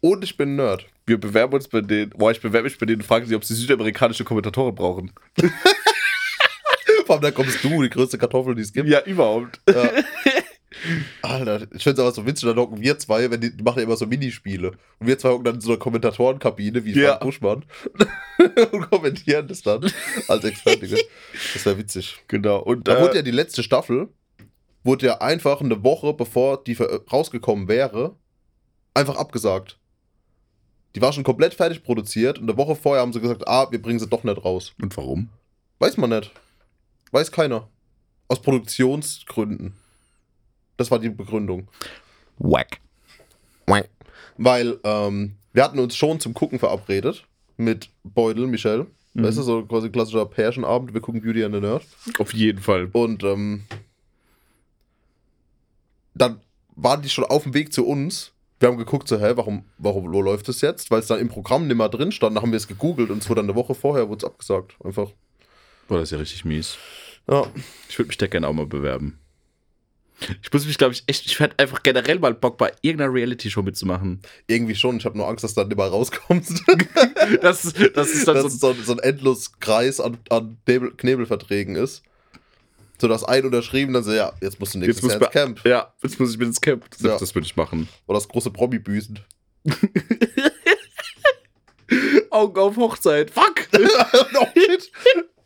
[0.00, 0.86] Und ich bin Nerd.
[1.06, 2.10] Wir bewerben uns bei denen.
[2.10, 5.12] Boah, ich bewerbe mich bei denen und frage sie, ob sie südamerikanische Kommentatoren brauchen.
[7.06, 8.88] Vor allem, da kommst du, die größte Kartoffel, die es gibt.
[8.88, 9.60] Ja, überhaupt.
[9.68, 9.90] Ja.
[11.22, 13.78] Alter, ich finde es aber so witzig, dann hocken wir zwei, wenn die, die machen
[13.78, 14.72] ja immer so Minispiele.
[14.98, 17.10] Und wir zwei hocken dann in so einer Kommentatorenkabine, wie Ja.
[17.10, 17.64] Frank Buschmann,
[18.72, 19.88] und kommentieren das dann
[20.28, 20.88] als Experte.
[21.52, 22.18] Das wäre witzig.
[22.28, 22.58] Genau.
[22.60, 24.08] Und Da äh, wurde ja die letzte Staffel,
[24.84, 26.76] wurde ja einfach eine Woche bevor die
[27.12, 28.16] rausgekommen wäre,
[28.94, 29.78] einfach abgesagt.
[30.94, 33.80] Die war schon komplett fertig produziert und eine Woche vorher haben sie gesagt, ah, wir
[33.80, 34.74] bringen sie doch nicht raus.
[34.80, 35.30] und warum?
[35.78, 36.30] Weiß man nicht.
[37.10, 37.68] Weiß keiner.
[38.28, 39.74] Aus Produktionsgründen.
[40.76, 41.68] Das war die Begründung.
[42.38, 42.80] Wack.
[44.36, 48.86] Weil ähm, wir hatten uns schon zum Gucken verabredet mit Beutel, Michelle.
[49.14, 49.24] Mhm.
[49.24, 50.94] Weißt du, so quasi klassischer Pärchenabend.
[50.94, 51.84] Wir gucken Beauty and the Nerd.
[52.18, 52.88] Auf jeden Fall.
[52.92, 53.64] Und ähm,
[56.14, 56.40] dann
[56.76, 58.32] waren die schon auf dem Weg zu uns.
[58.60, 60.90] Wir haben geguckt, so, hä, warum, warum wo läuft das jetzt?
[60.90, 62.36] Weil es dann im Programm nicht mehr drin stand.
[62.36, 64.76] Dann haben wir es gegoogelt und es wurde dann eine Woche vorher wurde es abgesagt.
[64.84, 65.10] Einfach.
[65.88, 66.76] Boah, das ist ja richtig mies.
[67.28, 67.46] Ja.
[67.88, 69.18] Ich würde mich da gerne auch mal bewerben.
[70.42, 73.62] Ich muss mich, glaube ich, echt, ich hätte einfach generell mal Bock, bei irgendeiner Reality-Show
[73.62, 74.20] mitzumachen.
[74.46, 74.98] Irgendwie schon.
[74.98, 76.46] Ich habe nur Angst, dass dann nicht mehr rauskommt.
[77.40, 80.92] Das, das ist dann dass so es so, so ein endlos Kreis an, an Knebel,
[80.96, 82.02] Knebelverträgen ist.
[83.00, 85.32] So dass ein unterschrieben dann so, ja, jetzt musst du Jetzt nächstes muss Jahr ins
[85.32, 85.60] Camp.
[85.64, 86.88] Ja, jetzt muss ich mit ins Camp.
[86.90, 87.18] Das, Ja.
[87.18, 87.88] das würde ich machen.
[88.06, 89.18] Oder das große Promi-Büßen.
[92.30, 93.30] Augen auf Hochzeit.
[93.30, 93.68] Fuck!
[94.32, 94.46] No.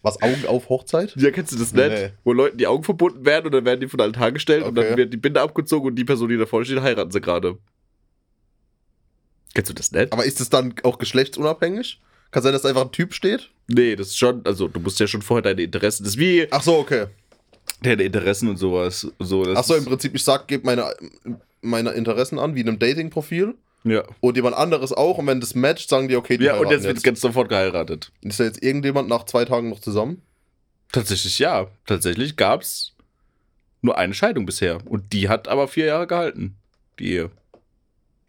[0.03, 1.15] Was, Augen auf Hochzeit?
[1.17, 1.89] Ja, kennst du das nicht?
[1.89, 2.11] Nee.
[2.23, 4.89] Wo Leuten die Augen verbunden werden und dann werden die von Altar gestellt und Okay.
[4.91, 7.59] dann wird die Binde abgezogen und die Person, die davor steht, heiraten sie gerade.
[9.55, 10.13] Kennst du das nicht?
[10.13, 12.01] Aber ist es dann auch geschlechtsunabhängig?
[12.31, 13.51] Kann sein, dass da einfach ein Typ steht?
[13.67, 16.47] Nee, das ist schon, also du musst ja schon vorher deine Interessen, das ist wie
[16.53, 17.07] Ach so, okay.
[17.83, 19.07] Deine Interessen und sowas.
[19.19, 20.95] So, das Ach so, im Prinzip, ich sag, gebe meine,
[21.63, 23.55] meine Interessen an, wie in einem Dating-Profil.
[23.85, 24.03] Ja.
[24.21, 25.19] Und jemand anderes auch.
[25.19, 27.49] Und wenn das matcht, sagen die, okay, die Ja, und heiraten jetzt wird ganz sofort
[27.49, 28.11] geheiratet.
[28.23, 30.23] Ist da jetzt irgendjemand nach zwei Tagen noch zusammen?
[30.91, 31.69] Tatsächlich ja.
[31.87, 32.95] Tatsächlich gab's
[33.83, 34.79] nur eine Scheidung bisher.
[34.87, 36.57] Und die hat aber vier Jahre gehalten.
[36.99, 37.31] Die Ehe.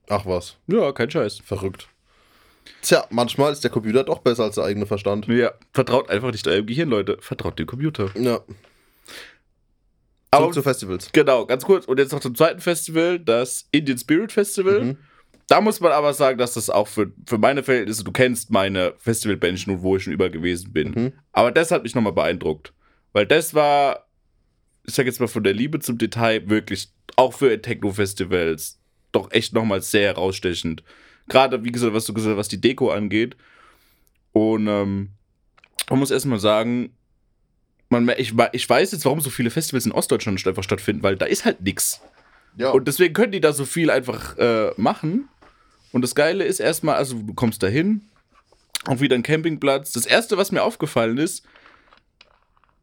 [0.10, 1.40] Ach was, Ja, kein Scheiß.
[1.44, 1.88] verrückt.
[2.82, 5.28] Tja, manchmal ist der Computer doch besser als der eigene Verstand.
[5.28, 7.18] Ja, vertraut einfach nicht eurem Gehirn, Leute.
[7.20, 8.12] Vertraut dem Computer.
[8.18, 8.42] Ja.
[10.32, 11.10] Aber zu Festivals.
[11.14, 11.86] genau, ganz kurz.
[11.86, 14.84] Und jetzt noch zum zweiten Festival, das Indian Spirit Festival.
[14.84, 14.98] Mhm.
[15.48, 18.94] Da muss man aber sagen, dass das auch für, für meine Verhältnisse, du kennst meine
[18.98, 20.92] Festivalbändchen und wo ich schon überall gewesen bin.
[20.92, 21.14] Mhm.
[21.32, 22.74] Aber das hat mich nochmal beeindruckt.
[23.14, 24.08] Weil das war,
[24.86, 28.80] ich sag jetzt mal von der Liebe zum Detail, wirklich auch für Techno-Festivals
[29.14, 30.84] doch echt nochmal sehr herausstechend.
[31.30, 33.38] Gerade, wie gesagt, was du gesagt hast, was die Deko angeht.
[34.34, 35.12] Und ähm,
[35.90, 36.97] man muss erstmal sagen,
[37.90, 41.26] man, ich, ich weiß jetzt, warum so viele Festivals in Ostdeutschland einfach stattfinden, weil da
[41.26, 42.02] ist halt nix.
[42.58, 42.72] Ja.
[42.72, 45.30] Und deswegen können die da so viel einfach äh, machen.
[45.92, 48.02] Und das Geile ist erstmal, also du kommst da hin,
[48.86, 49.92] auch wieder ein Campingplatz.
[49.92, 51.46] Das erste, was mir aufgefallen ist,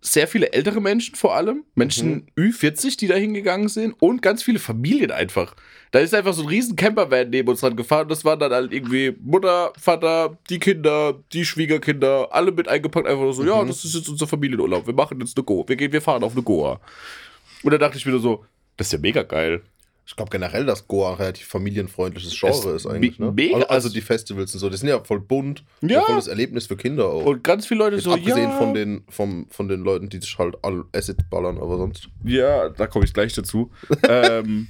[0.07, 4.59] sehr viele ältere Menschen vor allem, Menschen Ü40, die da hingegangen sind und ganz viele
[4.59, 5.57] Familien einfach.
[5.93, 8.09] Da ist einfach so ein riesen Campervan neben uns dran gefahren.
[8.09, 13.07] Das waren dann halt irgendwie Mutter, Vater, die Kinder, die Schwiegerkinder, alle mit eingepackt.
[13.07, 14.87] Einfach so, ja, das ist jetzt unser Familienurlaub.
[14.87, 15.65] Wir machen jetzt eine Go.
[15.67, 16.81] Wir, gehen, wir fahren auf eine Goa.
[17.63, 18.45] Und da dachte ich wieder so,
[18.77, 19.63] das ist ja mega geil.
[20.07, 23.19] Ich glaube generell, dass Goa ein relativ familienfreundliches Genre Es ist eigentlich.
[23.19, 23.33] Ne?
[23.33, 25.65] mega, also, also also- die Festivals und so, die sind ja voll bunt.
[25.81, 26.01] Ja.
[26.01, 27.25] Ein volles Erlebnis für Kinder auch.
[27.25, 28.59] Und ganz viele Leute Jetzt so, abgesehen ja.
[28.59, 32.09] von, den, vom, von den Leuten, die sich halt all Acid ballern, aber sonst.
[32.25, 33.71] Ja, da komme ich gleich dazu.
[34.09, 34.69] ähm,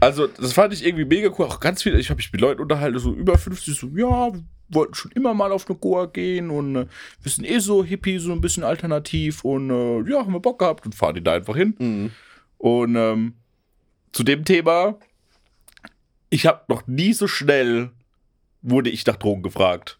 [0.00, 1.46] Also, das fand ich irgendwie mega cool.
[1.46, 4.32] Auch ganz viele, ich habe mich mit Leuten unterhalten, so über 50, so, ja,
[4.68, 6.86] wollten schon immer mal auf eine Goa gehen und äh,
[7.22, 10.58] wir sind eh so Hippie, so ein bisschen alternativ und äh, ja, haben wir Bock
[10.58, 11.74] gehabt und fahren die da einfach hin.
[11.78, 12.10] Mhm.
[12.58, 13.34] Und ähm,
[14.14, 14.98] zu dem Thema,
[16.30, 17.90] ich habe noch nie so schnell
[18.62, 19.98] wurde ich nach Drogen gefragt.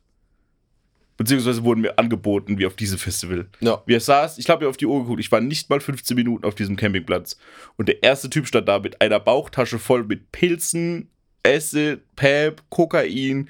[1.17, 3.47] Beziehungsweise wurden mir angeboten, wie auf diesem Festival.
[3.61, 3.83] Ja.
[3.87, 6.45] Wir saß, ich habe mir auf die Uhr geguckt, ich war nicht mal 15 Minuten
[6.45, 7.39] auf diesem Campingplatz.
[7.77, 11.09] Und der erste Typ stand da mit einer Bauchtasche voll mit Pilzen,
[11.47, 13.49] Acid, Pep, Kokain,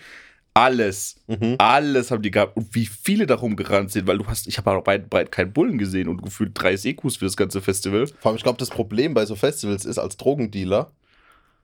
[0.55, 1.17] alles.
[1.27, 1.57] Mhm.
[1.59, 2.57] Alles haben die gehabt.
[2.57, 5.53] Und wie viele darum gerannt sind, weil du hast, ich habe auch weit breit keinen
[5.53, 8.07] Bullen gesehen und gefühlt drei Sekus für das ganze Festival.
[8.07, 10.93] Vor allem, ich glaube, das Problem bei so Festivals ist als Drogendealer,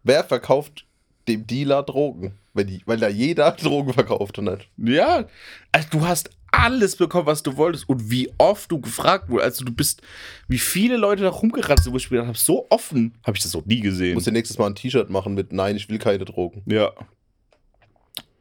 [0.02, 0.86] wer verkauft
[1.28, 2.34] dem Dealer Drogen?
[2.52, 4.68] Wenn die, weil da jeder Drogen verkauft und nicht.
[4.76, 5.26] Ja,
[5.70, 7.88] also du hast alles bekommen, was du wolltest.
[7.88, 9.44] Und wie oft du gefragt wurdest.
[9.44, 10.02] Also du bist,
[10.48, 13.42] wie viele Leute da rumgerannt sind, wo ich mir gedacht habe, so offen habe ich
[13.44, 14.14] das noch nie gesehen.
[14.14, 16.62] muss dir nächstes Mal ein T-Shirt machen mit Nein, ich will keine Drogen.
[16.66, 16.90] Ja.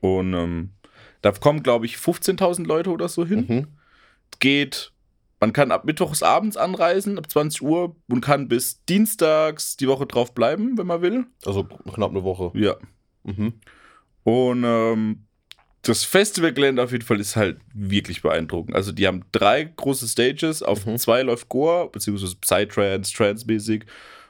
[0.01, 0.69] Und ähm,
[1.21, 3.45] da kommen, glaube ich, 15.000 Leute oder so hin.
[3.47, 3.67] Mhm.
[4.39, 4.91] Geht,
[5.39, 10.05] man kann ab Mittwochs abends anreisen, ab 20 Uhr und kann bis Dienstags die Woche
[10.05, 11.25] drauf bleiben, wenn man will.
[11.45, 12.51] Also knapp eine Woche.
[12.57, 12.75] Ja.
[13.23, 13.53] Mhm.
[14.23, 15.25] Und ähm,
[15.81, 18.75] das Festivalgelände auf jeden Fall ist halt wirklich beeindruckend.
[18.75, 20.97] Also die haben drei große Stages, auf Mhm.
[20.97, 23.85] zwei läuft Goa, beziehungsweise Psytrance, Trance-mäßig.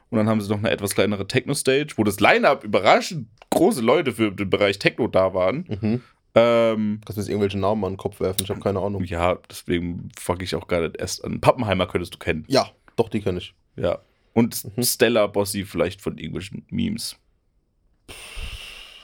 [0.10, 4.12] Und dann haben sie noch eine etwas kleinere Techno-Stage, wo das Line-Up überraschend große Leute
[4.12, 5.65] für den Bereich Techno da waren.
[5.82, 6.02] Mhm.
[6.36, 8.43] Ähm, Kannst du jetzt irgendwelche Namen an den Kopf werfen?
[8.43, 9.04] Ich habe keine Ahnung.
[9.06, 11.39] ja, deswegen fange ich auch gar nicht erst an.
[11.41, 12.45] Pappenheimer könntest du kennen.
[12.48, 13.54] Ja, doch, die kenne ich.
[13.76, 14.00] Ja.
[14.34, 14.84] Und Mhm.
[14.84, 17.17] Stella Bossi vielleicht von irgendwelchen Memes.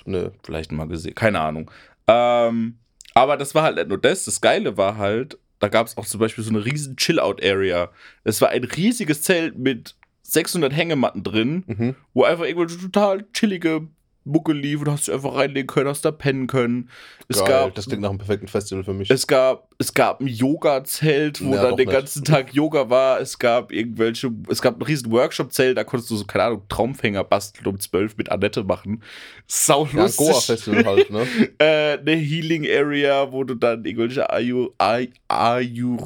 [0.06, 0.30] Nö.
[0.44, 1.72] vielleicht mal gesehen, keine Ahnung.
[2.08, 2.78] Ähm,
[3.16, 4.26] aber das war halt nicht nur das.
[4.26, 7.92] Das Geile war halt, da gab es auch zum Beispiel so eine riesen Chill-Out-Area.
[8.24, 9.96] Es war ein riesiges Zelt mit
[10.28, 11.96] 600 Hängematten drin, Mhm.
[12.14, 13.88] wo einfach irgendwelche total chillige
[14.28, 16.90] Mucke lief und hast du einfach reinlegen können, hast da pennen können.
[17.28, 19.12] Es Geil, gab das klingt nach einem perfekten Festival für mich.
[19.12, 21.96] es gab, es gab ein Yoga-Zelt, wo Ja, dann den nicht.
[21.96, 23.20] ganzen Tag Yoga war.
[23.22, 27.24] Es gab irgendwelche, es gab ein riesen Workshop-Zelt, da konntest du so, keine Ahnung, Traumfänger
[27.24, 29.04] basteln um 12 mit Annette machen.
[29.46, 30.26] Sau ja, lustig.
[30.26, 31.28] Goa-Festival halt, ne?
[31.60, 36.00] äh, eine Healing Area, wo du dann irgendwelche Ayu, Ay, Ayur,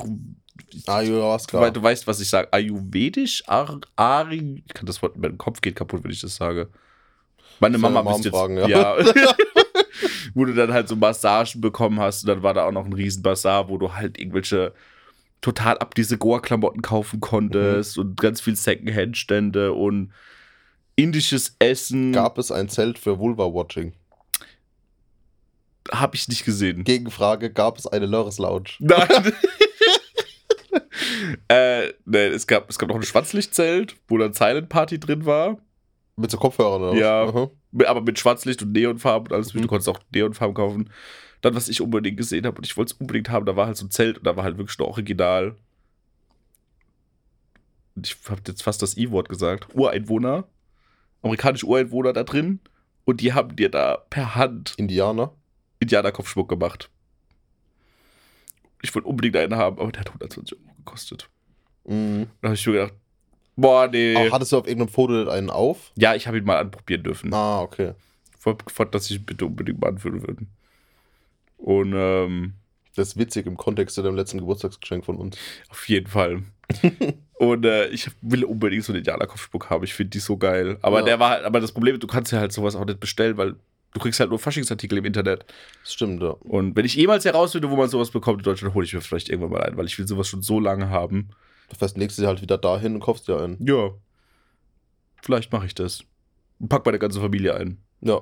[0.88, 1.60] Ayahuasca.
[1.60, 5.62] weil du weißt, was ich sage, Ayurvedisch, Ar, Ari, ich kann das Wort, mein Kopf
[5.62, 6.70] geht kaputt, wenn ich das sage.
[7.60, 8.68] Meine Soll Mama Mom wüsste jetzt, fragen, ja.
[8.68, 8.98] ja.
[10.34, 12.94] wo du dann halt so Massagen bekommen hast und dann war da auch noch ein
[12.94, 14.74] riesen Bazar, wo du halt irgendwelche
[15.42, 18.02] total ab diese Goa-Klamotten kaufen konntest Mhm.
[18.04, 20.12] und ganz viel Secondhand-Stände und
[20.96, 23.94] indisches Essen Gab es ein Zelt für Vulva-Watching?
[25.92, 26.84] habe ich nicht gesehen.
[26.84, 28.70] Gegenfrage, gab es eine Lörres Lounge?
[28.80, 29.08] Nein.
[31.48, 35.58] äh, nee, es gab, es gab noch ein Schwarzlichtzelt, wo dann Silent Party drin war.
[36.16, 37.00] Mit so Kopfhörern oder?
[37.00, 37.24] Ja.
[37.24, 37.50] Aha.
[37.86, 39.54] Aber mit Schwarzlicht und Neonfarben und alles.
[39.54, 39.62] Mhm.
[39.62, 40.90] Du konntest auch Neonfarben kaufen.
[41.42, 43.78] Dann, was ich unbedingt gesehen habe und ich wollte es unbedingt haben, da war halt
[43.78, 45.56] so ein Zelt und da war halt wirklich nur Original.
[47.96, 49.74] Und Ich habe jetzt fast das I-Wort gesagt.
[49.74, 50.46] Ureinwohner.
[51.22, 52.60] Amerikanische Ureinwohner da drin.
[53.06, 55.34] Und die haben dir da per Hand Indianer?
[55.80, 56.90] Indianerkopfschmuck gemacht.
[58.82, 61.30] Ich wollte unbedingt einen haben, aber der hat 120 Euro gekostet.
[61.86, 62.28] Mhm.
[62.42, 62.94] Da habe ich mir gedacht,
[63.56, 64.16] boah, nee.
[64.16, 65.92] Auch hattest du auf irgendeinem Foto einen auf?
[65.96, 67.34] ja, ich habe ihn mal anprobieren dürfen.
[67.34, 67.94] Ah, okay.
[68.38, 70.48] Ich wollte gefragt, dass ich ihn bitte unbedingt mal anführen würden.
[71.58, 72.54] Und ähm,
[72.96, 75.38] Das ist witzig im Kontext zu dem letzten Geburtstagsgeschenk von uns.
[75.70, 76.44] auf jeden Fall.
[77.40, 79.84] Und äh, ich will unbedingt so einen Indianerkopfschmuck haben.
[79.86, 80.78] Ich finde die so geil.
[80.82, 81.06] Aber Ja.
[81.06, 83.38] der war halt, aber das Problem ist, du kannst ja halt sowas auch nicht bestellen,
[83.38, 83.56] weil
[83.94, 85.46] du kriegst halt nur Faschingsartikel im Internet.
[85.84, 86.30] Das stimmt, ja.
[86.30, 89.30] Und wenn ich jemals herausfinde, wo man sowas bekommt in Deutschland, hole ich mir vielleicht
[89.30, 91.30] irgendwann mal ein, weil ich will sowas schon so lange haben.
[91.70, 93.58] Du fährst nächstes Jahr halt wieder dahin und kaufst dir einen.
[93.66, 93.92] Ja.
[95.22, 96.02] Vielleicht mache ich das.
[96.60, 97.78] Und pack meine ganze Familie ein.
[98.02, 98.22] Ja.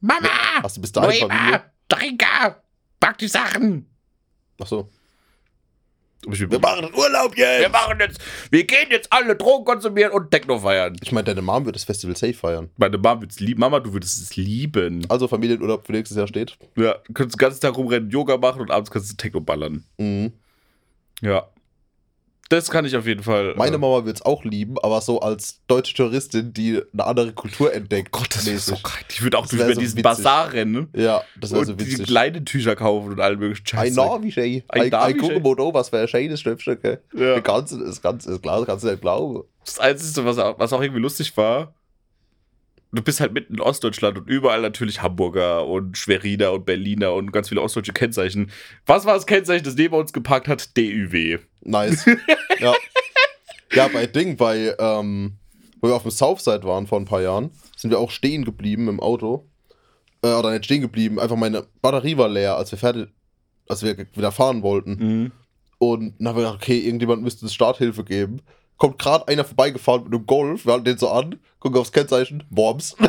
[0.00, 0.28] Mama!
[0.62, 1.62] Hast du bis dahin Familie?
[1.88, 2.62] Trinker!
[3.00, 3.86] Pack die Sachen!
[4.58, 5.01] Und ich-
[6.26, 7.60] Wir machen einen Urlaub jetzt!
[7.60, 10.96] wir machen jetzt, wir gehen jetzt alle Drogen konsumieren und Techno feiern.
[11.02, 12.70] Ich meine, deine Mom wird das Festival safe feiern.
[12.76, 13.60] Meine Mama würde es lieben.
[13.60, 15.04] Mama, du würdest es lieben.
[15.08, 16.56] Also Familienurlaub für nächstes Jahr steht.
[16.76, 19.84] Ja, du kannst den ganzen Tag rumrennen, Yoga machen und abends kannst du Techno ballern.
[19.98, 20.32] Mhm.
[21.22, 21.48] Ja.
[22.52, 23.54] Das kann ich auf jeden Fall.
[23.56, 27.32] Meine äh, Mama wird es auch lieben, aber so als deutsche Touristin, die eine andere
[27.32, 28.10] Kultur entdeckt.
[28.12, 28.92] Gott, das wäre so geil.
[29.08, 30.02] Ich würde auch Das durch so diesen witzig.
[30.02, 32.06] Bazar rennen Ja, das wäre und so die witzig.
[32.06, 33.96] kleinen Tücher kaufen und all möglichen Ein Scheiß.
[33.96, 34.64] Navi-Shay.
[34.68, 34.90] Ein Ein
[35.42, 36.40] mal da, was für ein schönes
[36.84, 36.98] ey.
[37.16, 37.36] Ja.
[37.36, 39.44] Das Ganze ist ganz, ist klar, das kannst du nicht glauben.
[39.64, 41.72] Das Einzige, was, was auch irgendwie lustig war,
[42.92, 47.32] du bist halt mitten in Ostdeutschland und überall natürlich Hamburger und Schweriner und Berliner und
[47.32, 48.50] ganz viele ostdeutsche Kennzeichen.
[48.86, 50.76] Was war das Kennzeichen, das neben uns geparkt hat?
[50.76, 51.38] DÜW.
[51.62, 52.04] Nice.
[52.60, 52.74] ja.
[53.74, 55.38] Ja, bei Ding, bei, ähm,
[55.80, 58.88] wo wir auf dem Southside waren vor ein paar Jahren, sind wir auch stehen geblieben
[58.88, 59.48] im Auto.
[60.22, 63.08] Äh, oder nicht stehen geblieben, einfach meine Batterie war leer, als wir fertig,
[63.68, 64.92] als wir wieder fahren wollten.
[64.92, 65.32] Mhm.
[65.78, 68.42] Und dann haben wir gedacht, okay, irgendjemand müsste uns Starthilfe geben.
[68.82, 72.42] Kommt gerade einer vorbeigefahren mit einem Golf, wir halten den so an, gucken aufs Kennzeichen,
[72.50, 72.96] Worms.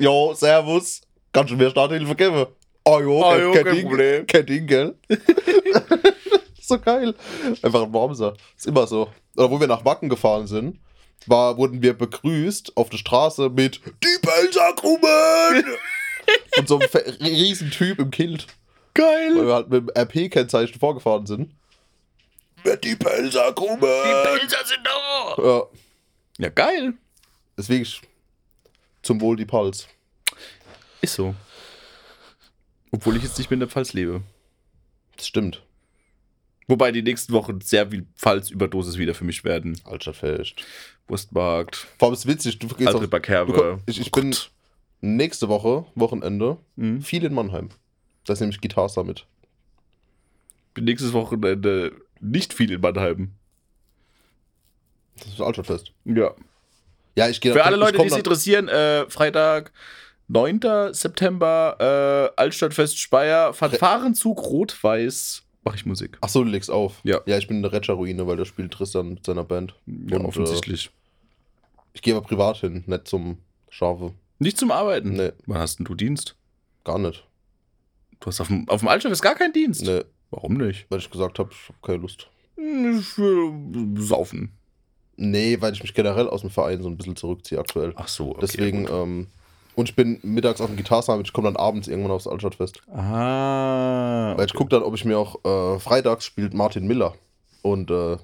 [0.00, 2.46] jo, servus, kannst du mir Starthilfe geben?
[2.84, 4.26] Oh jo, Ah, jo, kennt kein ihn, Problem.
[4.26, 4.98] Kennt ihn, gell?
[6.60, 7.14] so geil.
[7.62, 8.34] Einfach ein Wormser.
[8.56, 9.08] Ist immer so.
[9.36, 10.80] Oder wo wir nach Wacken gefahren sind,
[11.28, 15.76] war, wurden wir begrüßt auf der Straße mit Die Belsergruben!
[16.58, 16.88] Und so einem
[17.20, 18.48] riesen Typ im Kilt
[18.96, 19.46] weil Geil.
[19.46, 21.52] wir halt mit dem RP-Kennzeichen vorgefahren sind.
[22.64, 23.86] Mit die Pelzergruppe!
[24.24, 25.34] Pelzer sind da.
[25.42, 25.62] Ja,
[26.38, 26.94] Ja, geil.
[27.56, 27.86] deswegen
[29.02, 29.86] zum Wohl die Pals.
[31.00, 31.34] Ist so.
[32.90, 34.22] Obwohl ich jetzt nicht mehr in der Pfalz lebe.
[35.16, 35.62] Das stimmt.
[36.66, 39.78] Wobei die nächsten Wochen sehr viel Pfalz-Überdosis wieder für mich werden.
[39.84, 40.64] Altstadtfest.
[41.06, 44.34] Wurstmarkt, Vor allem ist witzig, du gehst Alfred auch, du, komm- ich, ich bin
[45.02, 47.02] nächste Woche, Wochenende, Mhm.
[47.02, 47.68] viel in Mannheim.
[48.24, 49.26] Da ist nämlich Gitarre Summit.
[50.72, 51.92] bin nächstes Wochenende
[52.24, 53.32] nicht viel in Mannheim.
[55.18, 55.92] Das ist Altstadtfest.
[56.04, 56.34] Ja.
[57.16, 59.72] Ja, ich gehe Für alle Leute, die es interessieren, äh, Freitag,
[60.28, 60.60] 9.
[60.92, 66.18] September, äh, Altstadtfest Speyer, Fanfarenzug Rot-Weiß, mache ich Musik.
[66.20, 67.00] Ach so, du legst auf.
[67.04, 67.20] Ja.
[67.26, 69.74] Ja, ich bin in der Retscher-Ruine, weil da spielt Tristan mit seiner Band.
[69.86, 70.90] Ja, Und, offensichtlich.
[71.92, 73.38] Ich gehe aber privat hin, nicht zum
[73.70, 74.12] Schafe.
[74.38, 75.10] Nicht zum Arbeiten.
[75.12, 75.32] Nee.
[75.46, 76.36] Wann hast denn du Dienst?
[76.84, 77.24] Gar nicht.
[78.20, 79.82] Du hast auf dem, auf dem Altstadtfest gar keinen Dienst.
[79.82, 80.86] Nee, Warum nicht?
[80.90, 82.28] weil ich gesagt habe, ich habe keine Lust.
[82.56, 84.52] Ich will saufen.
[85.16, 87.92] Nee, weil ich mich generell aus dem Verein so ein bisschen zurückziehe aktuell.
[87.96, 88.38] Ach so, okay.
[88.42, 89.28] Deswegen, ähm,
[89.76, 92.80] und ich bin mittags auf dem Gitarrensummit, ich komme dann abends irgendwann aufs Altstadtfest.
[92.88, 94.34] Ah.
[94.36, 97.14] Weil ich gucke dann, ob ich mir auch, äh, freitags spielt Martin Miller.
[97.62, 98.16] Und, äh,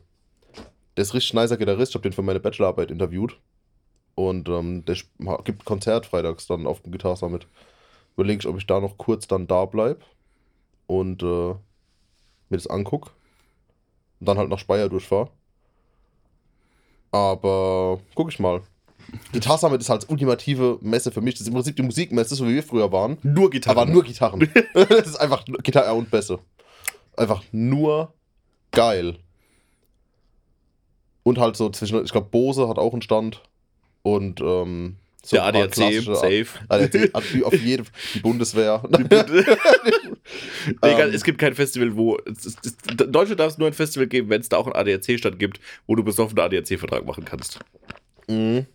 [0.97, 3.39] der ist richtig nicer Gitarrist, ich habe den für meine Bachelorarbeit interviewt.
[4.15, 4.97] Und, ähm, der
[5.45, 7.47] gibt Konzert freitags dann auf dem Gitarrensummit.
[8.17, 10.01] Überlege ich, ob ich da noch kurz dann da bleibe
[10.87, 11.55] und, äh,
[12.51, 13.13] mir das anguck.
[14.21, 15.31] Und dann halt nach Speyer durchfahre.
[17.13, 18.63] Aber guck ich mal.
[19.33, 21.35] Guitar Summit ist halt ultimative Messe für mich.
[21.35, 23.19] Das ist im Prinzip die Musikmesse, so wie wir früher waren.
[23.23, 23.81] Nur Gitarre.
[23.81, 24.49] Aber nur Gitarren.
[24.75, 26.39] das ist einfach Gitarre und Bässe.
[27.17, 28.13] Einfach nur
[28.71, 29.19] geil.
[31.23, 33.43] Und halt so zwischen, ich glaube, Bose hat auch einen Stand.
[34.03, 36.47] Und ähm, so Der ADAC, safe.
[36.69, 38.83] ADAC, auf- auf jeden die Bundeswehr.
[40.83, 41.15] Egal, Ähm.
[41.15, 42.17] es gibt kein Festival, wo.
[42.25, 44.67] Es, es, es, in Deutschland darf es nur ein Festival geben, wenn es da auch
[44.67, 47.59] einen ADAC-Stand gibt, wo du besoffen einen ADAC-Vertrag machen kannst.
[48.29, 48.67] Mhm.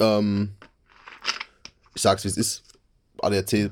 [0.00, 0.52] Ähm,
[1.94, 2.62] ich sag's wie es ist.
[3.20, 3.70] ADAC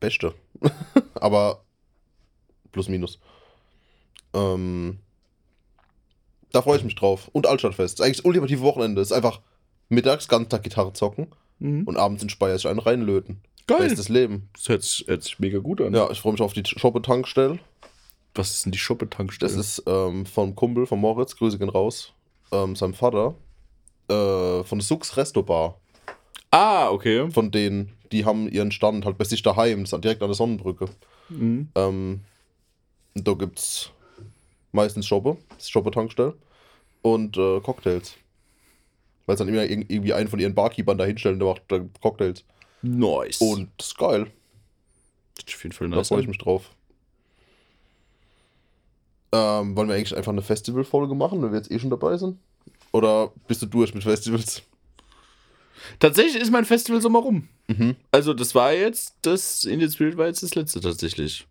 [0.00, 0.34] Beste.
[1.14, 1.64] Aber
[2.72, 3.20] plus minus.
[4.34, 4.98] Ähm,
[6.52, 7.28] da freue ich mich drauf.
[7.32, 7.94] Und Altstadtfest.
[7.98, 9.00] Das ist eigentlich das ultimative Wochenende.
[9.00, 9.40] Das ist einfach
[9.88, 11.84] mittags ganzen Tag Gitarre zocken Mhm.
[11.84, 13.40] und abends in Speyer sich einen reinlöten.
[13.66, 13.78] Geil.
[13.88, 14.48] Bestes Leben.
[14.54, 15.94] Das hört sich, hört sich mega gut an.
[15.94, 17.58] Ja, ich freue mich auf die Shoppe-Tankstelle.
[18.34, 19.50] Was ist denn die Shoppe-Tankstelle?
[19.50, 22.12] Das ist ähm, vom Kumpel, von Moritz, Grüße gehen raus,
[22.52, 23.34] ähm, seinem Vater,
[24.08, 25.80] äh, von Sux Resto Bar.
[26.50, 27.28] Ah, okay.
[27.30, 30.34] Von denen, die haben ihren Stand halt bei sich daheim, das ist direkt an der
[30.36, 30.86] Sonnenbrücke.
[31.30, 31.68] Mhm.
[31.74, 32.20] Ähm,
[33.14, 33.90] da gibt's
[34.72, 36.34] meistens Shoppe, das ist Shoppe-Tankstelle,
[37.02, 38.14] und äh, Cocktails.
[39.26, 41.90] Weil es dann immer irg- irgendwie einen von ihren Barkeepern da hinstellen, der macht dann
[42.00, 42.44] Cocktails.
[42.82, 43.40] Nice.
[43.40, 44.26] Und das ist geil,
[45.36, 46.08] Das ist auf jeden Fall da nice.
[46.08, 46.70] freue ich mich drauf.
[49.32, 52.38] Ähm, wollen wir eigentlich einfach eine Festivalfolge machen, wenn wir jetzt eh schon dabei sind?
[52.92, 54.62] Oder bist du durch mit Festivals?
[55.98, 57.48] Tatsächlich ist mein Festival Sommer rum.
[57.68, 57.96] Mhm.
[58.12, 61.46] Also, das war jetzt, das Indian Spirit war jetzt das letzte tatsächlich.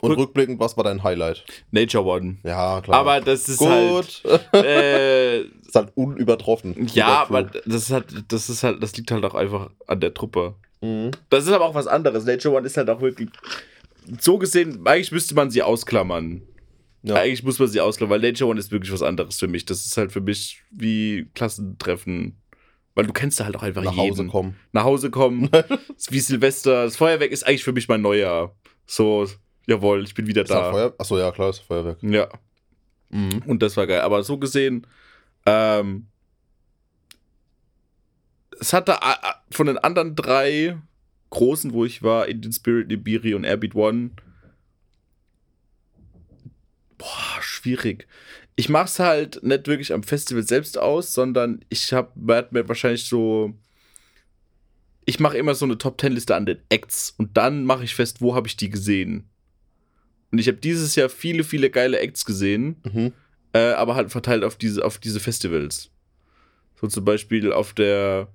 [0.00, 1.44] Und Rück- rückblickend, was war dein Highlight?
[1.70, 2.38] Nature One.
[2.42, 2.98] Ja, klar.
[2.98, 4.22] Aber das ist halt.
[4.24, 4.54] Gut.
[4.64, 6.86] Äh, ist halt unübertroffen.
[6.92, 10.12] ja, aber das ist halt, das ist halt, das liegt halt auch einfach an der
[10.12, 10.54] Truppe.
[10.82, 11.10] Mhm.
[11.30, 12.24] Das ist aber auch was anderes.
[12.24, 13.30] Nature One ist halt auch wirklich.
[14.20, 16.42] So gesehen, eigentlich müsste man sie ausklammern.
[17.02, 17.16] Ja.
[17.16, 19.64] Eigentlich muss man sie ausklammern, weil Nature One ist wirklich was anderes für mich.
[19.64, 22.36] Das ist halt für mich wie Klassentreffen.
[22.94, 24.10] Weil du kennst da halt auch einfach Nach jeden.
[24.10, 24.56] Hause kommen.
[24.72, 25.48] Nach Hause kommen.
[26.10, 26.84] wie Silvester.
[26.84, 28.54] Das Feuerwerk ist eigentlich für mich mein Neujahr.
[28.86, 29.26] So,
[29.66, 30.70] jawohl, ich bin wieder Ist da da.
[30.72, 30.94] Feuer?
[30.98, 32.02] Achso, ja, klar, ist Feuerwerk.
[32.02, 32.28] Ja.
[33.08, 33.42] Mhm.
[33.46, 34.00] Und das war geil.
[34.02, 34.86] Aber so gesehen,
[35.46, 36.06] ähm,
[38.60, 38.98] es hatte
[39.50, 40.78] von den anderen drei
[41.30, 44.10] großen, wo ich war, Indian Spirit, Nibiri und Airbeat One,
[46.98, 48.06] boah, schwierig.
[48.54, 53.04] Ich mach's halt nicht wirklich am Festival selbst aus, sondern ich hab, werd mir wahrscheinlich
[53.06, 53.54] so,
[55.04, 57.94] ich mache immer so eine Top Ten Liste an den Acts und dann mache ich
[57.94, 59.28] fest, wo habe ich die gesehen.
[60.30, 63.12] Und ich habe dieses Jahr viele, viele geile Acts gesehen Mhm.
[63.52, 65.90] Äh, aber halt verteilt auf diese, auf diese Festivals.
[66.80, 68.28] So zum Beispiel auf der,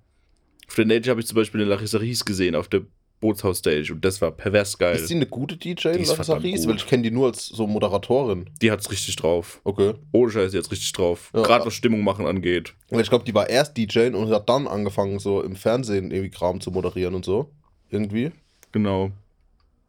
[0.68, 2.84] auf der Nature habe ich zum Beispiel eine Larissa Ries gesehen, auf der
[3.20, 3.94] Bootshaus-Stage.
[3.94, 4.96] Und das war pervers geil.
[4.96, 6.68] Ist sie eine gute DJ, Die Larissa Ries?
[6.68, 8.50] Weil ich kenne die nur als so Moderatorin.
[8.62, 9.60] Die hat's richtig drauf.
[9.64, 9.96] Okay.
[10.12, 11.32] Ohne Scheiß, die hat's richtig drauf.
[11.34, 11.42] Ja.
[11.42, 12.74] Gerade was Stimmung machen angeht.
[12.90, 16.30] Weil ich glaube, die war erst DJ und hat dann angefangen, so im Fernsehen irgendwie
[16.30, 17.52] Kram zu moderieren und so.
[17.90, 18.32] Irgendwie.
[18.72, 19.12] Genau.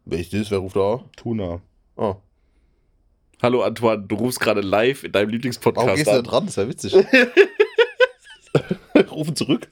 [0.05, 0.51] Das?
[0.51, 1.05] Wer ruft da?
[1.17, 1.61] Tuna.
[1.97, 2.17] Ah.
[3.40, 6.24] Hallo Antoine, du rufst gerade live in deinem Warum Lieblingspodcast gehst du da an.
[6.24, 6.46] dran?
[6.46, 6.94] Das wäre witzig.
[9.11, 9.68] Rufen zurück.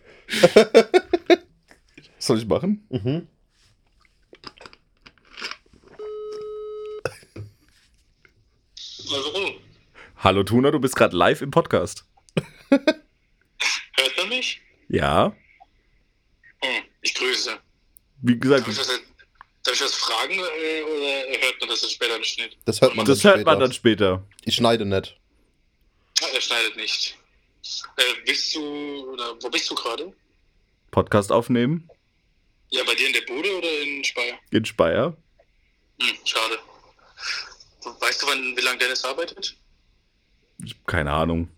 [2.19, 2.87] Soll ich machen?
[2.91, 3.27] Mhm.
[9.13, 9.55] Also,
[10.19, 12.05] Hallo Tuna, du bist gerade live im Podcast.
[12.71, 14.61] hört man mich?
[14.89, 15.35] Ja.
[16.63, 17.59] Hm, ich grüße.
[18.23, 19.01] Wie gesagt, ich das,
[19.67, 22.57] darf ich das fragen äh, oder hört man das dann später im Schnitt?
[22.65, 23.65] Das hört man das dann hört man später.
[23.67, 24.25] dann später.
[24.45, 25.17] Ich schneide nicht.
[26.23, 27.17] Ah, er schneidet nicht.
[27.97, 30.13] Äh, bist du, oder wo bist du gerade?
[30.91, 31.89] Podcast aufnehmen
[32.71, 34.39] Ja, bei dir in der Bude oder in Speyer?
[34.51, 35.17] in Speyer.
[36.01, 36.59] Hm, schade.
[38.01, 39.57] Weißt du, wann, wie lange Dennis arbeitet?
[40.87, 41.49] Keine Ahnung.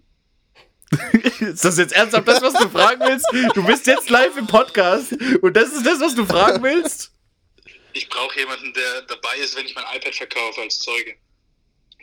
[1.40, 3.26] ist das jetzt ernsthaft das, was du fragen willst?
[3.54, 7.12] Du bist jetzt live im Podcast und das ist das, was du fragen willst?
[7.92, 11.16] Ich brauche jemanden, der dabei ist, wenn ich mein iPad verkaufe als Zeuge.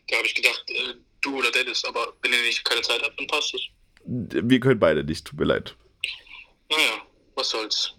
[0.08, 3.20] Da habe ich gedacht, äh, du oder Dennis, aber wenn ihr nicht keine Zeit habt,
[3.20, 3.62] dann passt es.
[4.06, 5.76] Wir können beide nicht, tut mir leid.
[6.70, 7.02] Naja,
[7.36, 7.94] was soll's.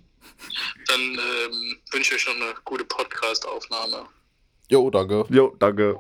[0.89, 4.07] Dann ähm, wünsche ich euch noch eine gute Podcast-Aufnahme.
[4.71, 5.25] Jo, danke.
[5.31, 5.99] Jo, danke.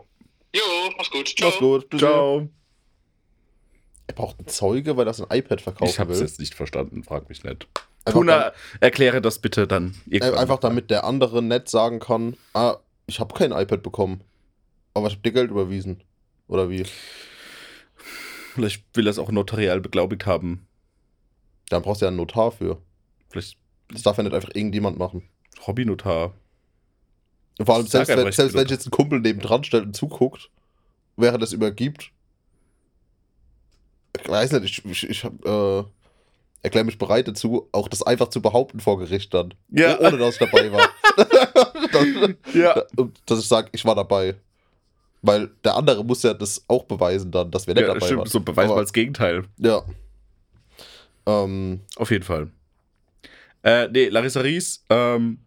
[0.54, 0.62] Jo,
[0.96, 1.28] mach's gut.
[1.28, 1.48] Ciao.
[1.48, 1.90] Mach's gut.
[1.90, 1.98] Tschüssi.
[2.04, 2.48] Ciao.
[4.08, 6.20] Er braucht einen Zeuge, weil er ein iPad verkaufen Ich hab's will.
[6.20, 7.66] jetzt nicht verstanden, frag mich nicht.
[8.12, 9.94] Tuna, erkläre das bitte dann.
[10.06, 10.34] irgendwann.
[10.34, 14.22] äh, einfach damit der andere nett sagen kann, ah, ich habe kein iPad bekommen,
[14.94, 16.02] aber ich habe dir Geld überwiesen.
[16.48, 16.84] Oder wie?
[18.54, 20.66] Vielleicht will er es auch notarial beglaubigt haben.
[21.68, 22.80] Dann brauchst du ja einen Notar für.
[23.28, 25.28] Vielleicht Das darf ja nicht einfach irgendjemand machen.
[25.66, 26.32] Hobbynotar.
[27.64, 30.50] Vor allem, selbst, wenn, ich selbst wenn ich jetzt einen Kumpel nebendran stellt und zuguckt,
[31.16, 32.12] während das übergibt.
[34.20, 35.84] Ich weiß nicht, ich, ich, ich hab, äh,
[36.66, 39.54] erkläre mich bereit dazu, auch das einfach zu behaupten vor Gericht dann.
[39.70, 39.96] Ja.
[39.98, 40.88] Oh- Ohne dass ich dabei war.
[41.92, 42.82] Dann- Ja.
[43.24, 44.34] dass ich sage, ich war dabei.
[45.22, 48.08] Weil der andere muss ja das auch beweisen dann, dass wir nicht Ja, dabei das
[48.08, 48.20] stimmt.
[48.20, 48.28] waren.
[48.28, 49.44] So beweis mal das Gegenteil.
[49.58, 49.82] Ja.
[51.26, 52.50] Ähm, Auf jeden Fall.
[53.62, 55.38] Äh, nee, Larissa Ries, ähm,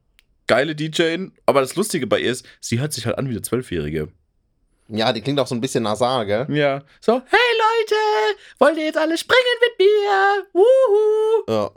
[0.48, 3.42] geile DJ, aber das Lustige bei ihr ist, sie hört sich halt an wie eine
[3.42, 4.10] Zwölfjährige.
[4.90, 6.46] Ja, die klingt auch so ein bisschen nasal, gell?
[6.50, 6.82] Ja.
[7.00, 7.96] So, hey Leute,
[8.60, 10.46] wollt ihr jetzt alle springen mit mir?
[10.54, 11.44] Wuhu!
[11.54, 11.72] Ja.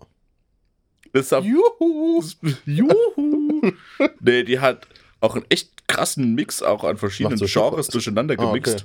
[1.12, 2.22] Das ist auf, Juhu!
[2.64, 3.72] Juhu!
[4.20, 4.86] nee, die hat
[5.20, 8.74] auch einen echt krassen Mix auch an verschiedenen so Genres durcheinander Ah, gemixt.
[8.76, 8.84] okay.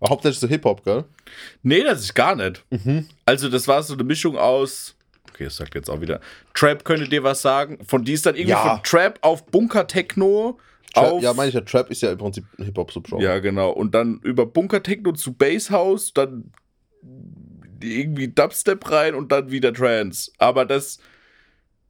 [0.00, 1.04] Aber Hauptsächlich so Hip-Hop, gell?
[1.62, 2.64] Nee, das ist gar nicht.
[2.70, 3.06] Mhm.
[3.26, 4.94] Also, das war so eine Mischung aus.
[5.30, 6.20] Okay, das sagt jetzt auch wieder.
[6.54, 7.78] Trap könnte dir was sagen.
[7.86, 8.76] Von die ist dann irgendwie Ja.
[8.76, 10.58] von Trap auf Bunker-Techno.
[10.94, 13.22] Trap, Auf, ja, meine ich ja, Trap ist ja im Prinzip ein Hip-Hop-Subgenre.
[13.22, 13.70] Ja, genau.
[13.70, 16.52] Und dann über Bunker-Techno zu Basshouse, dann
[17.82, 20.30] irgendwie Dubstep rein und dann wieder Trance.
[20.38, 20.98] Aber das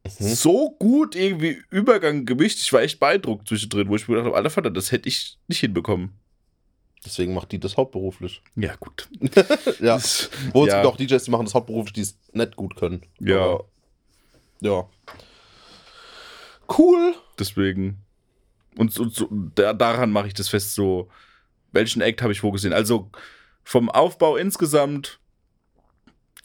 [0.04, 0.34] Mhm.
[0.34, 2.58] so gut irgendwie Übergang gemischt.
[2.60, 5.38] Ich war echt beeindruckt zwischendrin, wo ich mir gedacht habe, Alter Vater, das hätte ich
[5.46, 6.10] nicht hinbekommen.
[7.04, 8.42] Deswegen macht die das hauptberuflich.
[8.56, 9.08] Ja, gut.
[9.80, 10.00] Ja.
[10.52, 10.82] Wo es ja.
[10.82, 13.02] gibt auch DJs, die machen das hauptberuflich, die es nicht gut können.
[13.20, 13.64] Ja, Aber,
[14.60, 14.88] ja.
[16.78, 17.14] Cool.
[17.38, 17.98] deswegen.
[18.76, 21.11] Und so, so, da, daran mache ich das fest, so,
[21.72, 22.72] welchen Act habe ich wo gesehen?
[22.72, 23.11] Also
[23.64, 25.18] vom Aufbau insgesamt,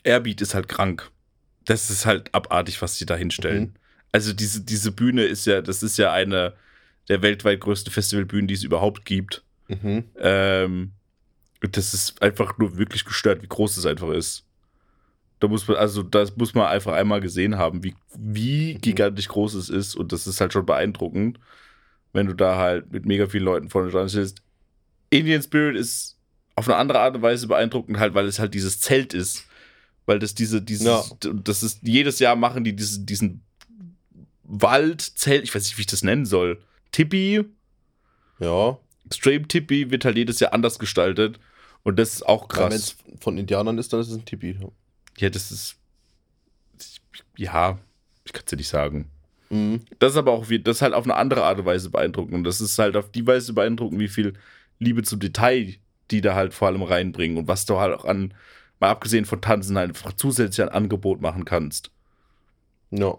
[0.04, 1.10] Airbeat ist halt krank.
[1.66, 3.64] Das ist halt abartig, was sie da hinstellen.
[3.64, 3.74] Mhm.
[4.12, 6.54] Also diese, diese Bühne ist ja, das ist ja eine
[7.10, 9.44] der weltweit größten Festivalbühnen, die es überhaupt gibt.
[9.68, 10.06] Mhm.
[10.18, 10.92] Ähm,
[11.62, 14.46] das ist einfach nur wirklich gestört, wie groß es einfach ist.
[15.40, 18.82] Da muss man, also das muss man einfach einmal gesehen haben, wie, wie Mhm.
[18.82, 19.96] gigantisch groß es ist.
[19.96, 21.40] Und das ist halt schon beeindruckend,
[22.18, 24.42] wenn du da halt mit mega vielen Leuten vorne dran stehst.
[25.10, 26.18] Indian Spirit ist
[26.56, 29.46] auf eine andere Art und Weise beeindruckend, halt, weil es halt dieses Zelt ist.
[30.06, 31.04] Weil das diese, dieses, Ja.
[31.34, 33.42] das ist, jedes Jahr machen die diesen, diesen
[34.44, 36.62] Waldzelt, ich weiß nicht, wie ich das nennen soll.
[36.92, 37.44] Tippi,
[38.40, 38.78] Ja.
[39.06, 41.40] Extreme Tippi wird halt jedes Jahr anders gestaltet.
[41.84, 42.74] Und das ist auch Wenn krass.
[42.74, 44.58] es von Indianern ist, dann ist es ein Tipi.
[45.18, 45.76] Ja, das ist.
[47.38, 47.78] Ja,
[48.26, 49.10] ich kann es dir nicht sagen.
[49.50, 49.82] Mhm.
[50.00, 52.34] Das ist aber auch, wie, das ist halt auf eine andere Art und Weise beeindruckend.
[52.34, 54.34] Und das ist halt auf die Weise beeindruckend, wie viel
[54.80, 55.78] Liebe zum Detail
[56.12, 57.38] die da halt vor allem reinbringen.
[57.38, 58.34] Und was du halt auch an,
[58.80, 61.92] mal abgesehen von Tanzen, halt einfach zusätzlich ein Angebot machen kannst.
[62.92, 63.18] Ja.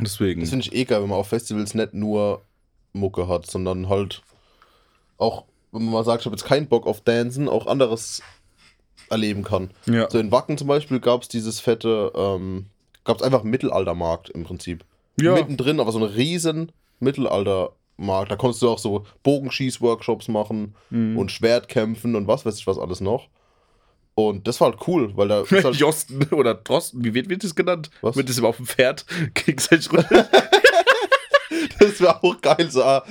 [0.00, 0.40] Deswegen.
[0.40, 2.42] Das finde ich egal, wenn man auf Festivals nicht nur
[2.92, 4.22] Mucke hat, sondern halt
[5.16, 8.22] auch, wenn man mal sagt, ich habe jetzt keinen Bock auf Dancen, auch anderes
[9.10, 9.70] erleben kann.
[9.86, 10.08] Ja.
[10.08, 12.66] So in Wacken zum Beispiel gab es dieses fette, ähm,
[13.04, 14.84] gab es einfach einen Mittelaltermarkt im Prinzip.
[15.20, 15.34] Ja.
[15.34, 18.30] Mittendrin, aber so einen riesen Mittelaltermarkt.
[18.30, 21.18] Da konntest du auch so Bogenschieß-Workshops machen Mhm.
[21.18, 23.28] und Schwertkämpfen und was weiß ich was alles noch.
[24.14, 27.54] Und das war halt cool, weil da halt, Josten oder Drosten, wie wird, wird das
[27.54, 27.90] genannt?
[28.00, 28.16] Was?
[28.16, 29.04] Mit diesem auf dem Pferd
[29.34, 30.28] gegenseitig runter.
[31.80, 32.70] das wäre auch geil.
[32.70, 33.04] So, ah,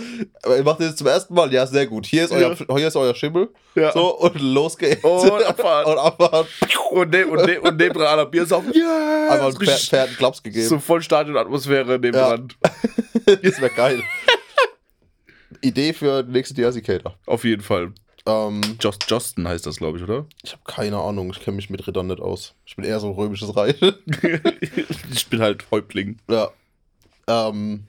[0.44, 1.52] aber ihr macht das jetzt zum ersten Mal?
[1.54, 2.06] Ja, sehr gut.
[2.06, 3.50] Hier ist euer, hier ist euer Schimmel.
[3.76, 3.92] Ja.
[3.92, 5.04] So, und los geht's.
[5.04, 5.86] Und abfahren.
[5.94, 6.48] und abfahren.
[6.92, 8.72] und, ne, und, ne, und nebendran aller Bier saufen.
[8.74, 9.30] Ja!
[9.32, 10.68] Einfach ein Pferd, Pferd einen Klaps gegeben.
[10.68, 12.48] So voll Stadionatmosphäre nebendran.
[13.26, 14.04] das wäre geil.
[15.62, 17.16] Idee für die nächste DRC-Cater.
[17.26, 17.94] Auf jeden Fall.
[18.26, 20.26] Ähm, Jost, Josten heißt das, glaube ich, oder?
[20.44, 21.32] ich habe keine Ahnung.
[21.32, 22.56] Ich kenne mich mit Rittern nicht aus.
[22.66, 23.82] Ich bin eher so ein römisches Reich.
[25.12, 26.18] ich bin halt Häuptling.
[26.30, 26.50] ja.
[27.30, 27.84] Ähm,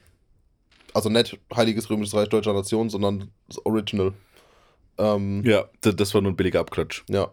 [0.93, 4.13] also nicht Heiliges Römisches Reich Deutscher Nation, sondern das Original.
[4.97, 7.03] Ähm, Ja, das, war nur ein billiger Abklatsch.
[7.07, 7.31] ja.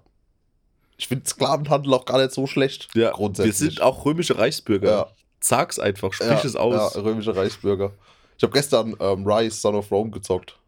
[0.99, 2.89] Ich finde Sklavenhandel auch gar nicht so schlecht.
[2.95, 3.61] Ja, grundsätzlich.
[3.61, 4.91] wir sind auch römische Reichsbürger.
[4.91, 5.07] Ja.
[5.41, 6.95] Sag's einfach, sprich ja, es aus.
[6.95, 7.93] Ja, römische Reichsbürger.
[8.39, 10.59] Ich habe gestern ähm, Rise, Son of Rome gezockt.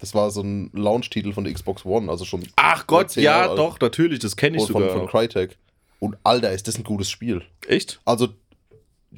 [0.00, 3.56] Das war so ein Launch-Titel von der Xbox One, also schon Ach Gott, ja, Jahre
[3.56, 4.98] doch, natürlich, das kenne ich von, sogar.
[4.98, 5.56] von Crytek.
[5.98, 7.42] Und Alter, ist das ein gutes Spiel.
[7.66, 8.00] Echt?
[8.04, 8.28] Also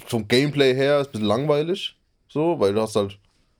[0.06, 1.95] vom Gameplay her ist ein bisschen langweilig,
[2.36, 3.18] so, weil du hast halt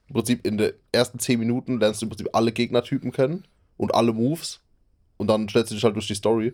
[0.09, 3.45] im Prinzip in den ersten 10 Minuten lernst du im Prinzip alle Gegnertypen kennen
[3.79, 4.61] und alle Moves
[5.17, 6.53] und dann stellst du dich halt durch die Story.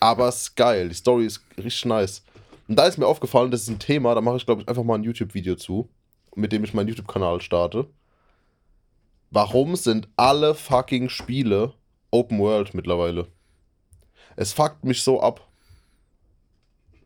[0.00, 2.24] Aber es ist geil, die Story ist richtig nice.
[2.66, 4.82] Und da ist mir aufgefallen, das ist ein Thema, da mache ich glaube ich einfach
[4.82, 5.88] mal ein YouTube-Video zu,
[6.34, 7.86] mit dem ich meinen YouTube-Kanal starte.
[9.30, 11.72] Warum sind alle fucking Spiele
[12.10, 13.28] Open World mittlerweile?
[14.34, 15.48] Es fuckt mich so ab.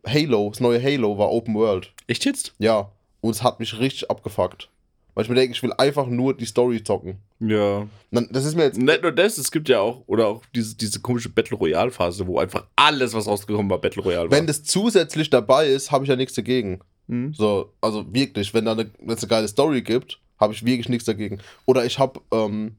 [0.07, 1.93] Halo, das neue Halo war Open World.
[2.07, 2.55] Echt jetzt?
[2.59, 2.93] Ja.
[3.21, 4.71] Und es hat mich richtig abgefuckt.
[5.17, 7.17] Weil ich mir denke, ich will einfach nur die Story zocken.
[7.41, 7.87] Ja.
[8.11, 8.79] Dann, das ist mir jetzt.
[8.79, 12.27] Nicht nur das, es gibt ja auch, oder auch diese, diese komische Battle Royale Phase,
[12.27, 14.37] wo einfach alles, was rausgekommen war, Battle Royale war.
[14.37, 16.81] Wenn das zusätzlich dabei ist, habe ich ja nichts dagegen.
[17.09, 17.33] Hm?
[17.33, 20.91] So, also wirklich, wenn da eine, wenn es eine geile Story gibt, habe ich wirklich
[20.91, 21.41] nichts dagegen.
[21.65, 22.77] Oder ich habe, ähm,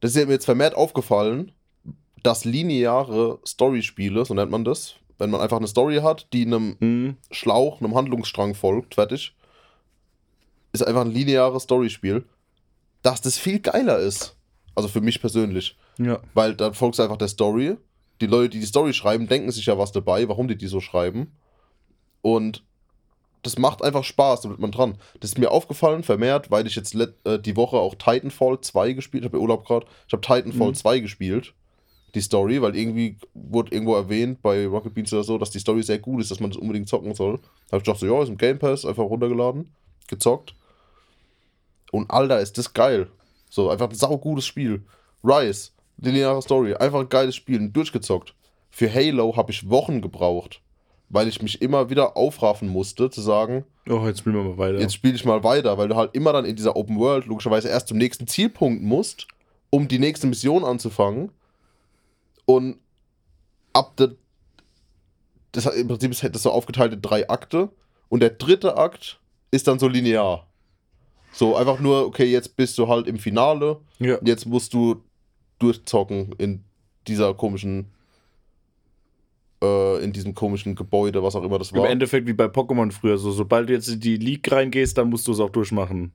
[0.00, 1.52] das ist mir jetzt vermehrt aufgefallen,
[2.24, 6.76] dass lineare Story-Spiele, so nennt man das, wenn man einfach eine Story hat, die einem
[6.80, 7.16] Hm?
[7.30, 9.36] Schlauch, einem Handlungsstrang folgt, fertig,
[10.74, 12.24] ist einfach ein lineares Storyspiel,
[13.02, 14.36] dass das viel geiler ist.
[14.74, 15.76] Also für mich persönlich.
[15.98, 16.20] Ja.
[16.34, 17.76] Weil dann folgst du einfach der Story.
[18.20, 20.80] Die Leute, die die Story schreiben, denken sich ja was dabei, warum die die so
[20.80, 21.32] schreiben.
[22.22, 22.64] Und
[23.42, 24.96] das macht einfach Spaß, da wird man dran.
[25.20, 29.24] Das ist mir aufgefallen, vermehrt, weil ich jetzt äh, die Woche auch Titanfall 2 gespielt
[29.24, 29.86] habe, Urlaub gerade.
[30.06, 30.74] Ich habe Titanfall Mhm.
[30.74, 31.54] 2 gespielt,
[32.14, 35.82] die Story, weil irgendwie wurde irgendwo erwähnt bei Rocket Beans oder so, dass die Story
[35.82, 37.36] sehr gut ist, dass man das unbedingt zocken soll.
[37.36, 39.72] Da habe ich gedacht, so, ja, ist im Game Pass, einfach runtergeladen,
[40.08, 40.54] gezockt.
[41.92, 43.08] Und Alter, ist das geil.
[43.50, 44.82] So, einfach ein saugutes Spiel.
[45.22, 48.34] Rise, lineare Story, einfach ein geiles Spiel, und durchgezockt.
[48.70, 50.60] Für Halo habe ich Wochen gebraucht,
[51.08, 54.80] weil ich mich immer wieder aufraffen musste, zu sagen, Oh, jetzt spielen wir mal weiter.
[54.80, 57.68] jetzt spiele ich mal weiter, weil du halt immer dann in dieser Open World logischerweise
[57.68, 59.28] erst zum nächsten Zielpunkt musst,
[59.70, 61.30] um die nächste Mission anzufangen.
[62.46, 62.78] Und
[63.72, 64.12] ab der.
[65.52, 67.68] Das, Im Prinzip ist das so aufgeteilt in drei Akte.
[68.08, 69.20] Und der dritte Akt
[69.50, 70.46] ist dann so linear.
[71.34, 73.78] So einfach nur, okay, jetzt bist du halt im Finale.
[73.98, 74.18] ja.
[74.24, 75.02] Jetzt musst du
[75.58, 76.62] durchzocken in
[77.08, 77.90] dieser komischen.
[79.62, 81.88] Äh, in diesem komischen Gebäude, was auch immer das Im war.
[81.88, 83.18] Endeffekt wie bei Pokémon früher.
[83.18, 86.12] So, sobald du jetzt in die League reingehst, dann musst du es auch durchmachen.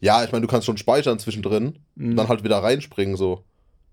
[0.00, 1.78] Ja, ich meine, du kannst schon speichern zwischendrin.
[1.94, 2.10] Mhm.
[2.10, 3.42] und dann halt wieder reinspringen, so.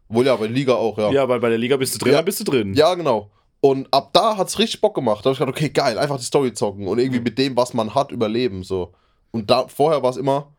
[0.07, 1.11] Wohl ja, bei der Liga auch, ja.
[1.11, 2.17] Ja, weil bei der Liga bist du drin, Ja.
[2.19, 2.73] dann bist du drin.
[2.73, 3.29] Ja, genau.
[3.61, 5.25] Und ab da hat's richtig Bock gemacht.
[5.25, 7.23] Da hab ich gedacht, okay, geil, einfach die Story zocken und irgendwie Mhm.
[7.25, 8.93] mit dem, was man hat, überleben, so.
[9.32, 10.51] Und da, vorher war es immer,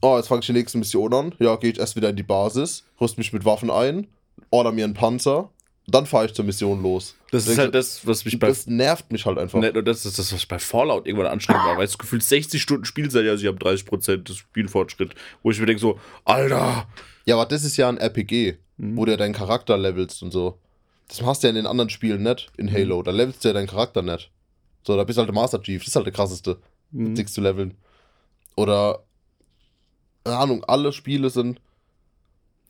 [0.00, 1.34] oh, jetzt fange ich die nächste Mission an.
[1.38, 4.06] Ja, gehe ich erst wieder in die Basis, rüst mich mit Waffen ein,
[4.50, 5.50] order mir einen Panzer,
[5.86, 7.16] dann fahre ich zur Mission los.
[7.32, 8.48] Das ist halt du, das, was mich bei.
[8.48, 9.58] das nervt mich halt einfach.
[9.60, 12.84] Nur das, ist das, was bei Fallout irgendwann anstrengend war, weil es gefühlt 60 Stunden
[12.84, 16.86] Spielzeit, ja, sie haben 30% des Spielfortschritt, wo ich mir denke so, Alter,
[17.24, 18.96] Ja, aber das ist ja ein RPG, Mhm.
[18.96, 20.58] wo du ja deinen Charakter levelst und so.
[21.08, 22.72] Das hast du ja in den anderen Spielen nicht, in Mhm.
[22.72, 23.02] Halo.
[23.02, 24.30] Da levelst du ja deinen Charakter nicht.
[24.84, 25.80] So, da bist du halt der Master Chief.
[25.82, 26.58] Das ist halt der krasseste.
[26.90, 27.14] Mhm.
[27.14, 27.74] Dings zu leveln.
[28.56, 29.02] Oder,
[30.24, 31.60] keine Ahnung, alle Spiele sind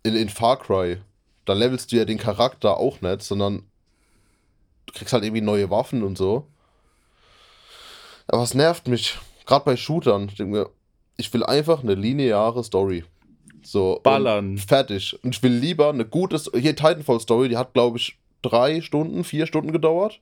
[0.02, 0.98] in, in Far Cry.
[1.44, 3.64] Da levelst du ja den Charakter auch nicht, sondern
[4.86, 6.46] du kriegst halt irgendwie neue Waffen und so.
[8.28, 9.18] Aber es nervt mich.
[9.44, 10.28] Gerade bei Shootern.
[10.28, 10.70] Ich denke mir,
[11.16, 13.04] ich will einfach eine lineare Story.
[13.62, 13.96] So.
[13.96, 14.58] und Ballern.
[14.58, 15.18] Fertig.
[15.22, 16.40] Und ich will lieber eine gute.
[16.58, 20.20] Hier Titanfall Story, die hat, glaube ich, drei Stunden, vier Stunden gedauert.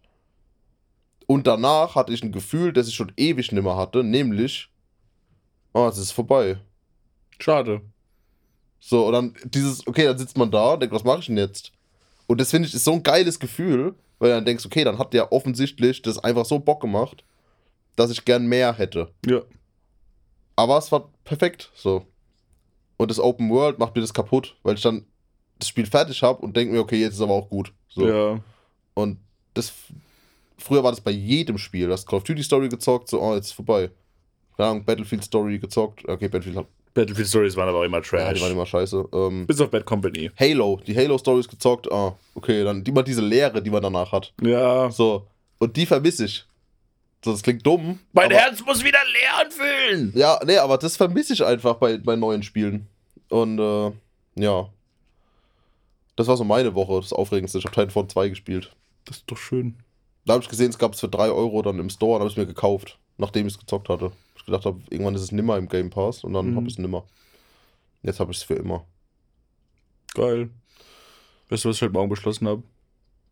[1.27, 4.69] Und danach hatte ich ein Gefühl, das ich schon ewig nimmer hatte, nämlich,
[5.73, 6.59] oh, es ist vorbei.
[7.39, 7.81] Schade.
[8.81, 11.37] So, und dann dieses, okay, dann sitzt man da und denkt, was mache ich denn
[11.37, 11.73] jetzt?
[12.27, 14.99] Und das finde ich ist so ein geiles Gefühl, weil du dann denkst, okay, dann
[14.99, 17.25] hat der offensichtlich das einfach so Bock gemacht,
[17.97, 19.11] dass ich gern mehr hätte.
[19.27, 19.43] Ja.
[20.57, 22.07] Aber es war perfekt so.
[22.97, 25.07] Und das Open World macht mir das kaputt, weil ich dann
[25.59, 27.73] das Spiel fertig habe und denke mir, okay, jetzt ist aber auch gut.
[27.89, 28.07] So.
[28.07, 28.41] Ja.
[28.95, 29.19] Und
[29.55, 29.73] das.
[30.59, 31.87] Früher war das bei jedem Spiel.
[31.87, 33.91] Du hast Call of Duty Story gezockt, so, oh, jetzt ist vorbei.
[34.61, 36.07] Keine Ahnung, Battlefield Story gezockt.
[36.07, 36.67] Okay, Battlefield hat.
[36.93, 38.35] Battlefield Stories waren aber immer Ja, Trash.
[38.35, 39.09] die waren immer scheiße.
[39.11, 40.31] Ähm, Bis auf Bad Company.
[40.39, 41.91] Halo, die Halo Stories gezockt.
[41.91, 44.35] Ah, okay, dann immer diese Leere, die man danach hat.
[44.43, 44.91] Ja.
[44.91, 45.27] So.
[45.61, 46.45] Und die vermisse ich.
[47.25, 48.01] So, das klingt dumm.
[48.13, 50.13] Mein Herz muss wieder leer anfühlen.
[50.15, 52.87] Ja, nee, aber das vermisse ich einfach bei, bei neuen Spielen.
[53.31, 53.93] Und äh,
[54.35, 54.69] ja.
[56.17, 57.57] Das war so meine Woche, das Aufregendste.
[57.57, 58.77] Ich habe Titanfall 2 gespielt.
[59.07, 59.77] Das ist doch schön.
[60.27, 62.31] Da habe ich gesehen, es gab es für 3 Euro dann im Store und habe
[62.31, 64.13] es mir gekauft, nachdem ich es gezockt hatte.
[64.41, 66.57] Ich gedacht habe, irgendwann ist es nimmer im Game Pass und dann Mhm.
[66.57, 67.05] habe ich es nimmer.
[68.03, 68.87] Jetzt habe ich es für immer.
[70.15, 70.51] Geil.
[71.51, 72.63] Weißt du, was ich heute Morgen beschlossen habe?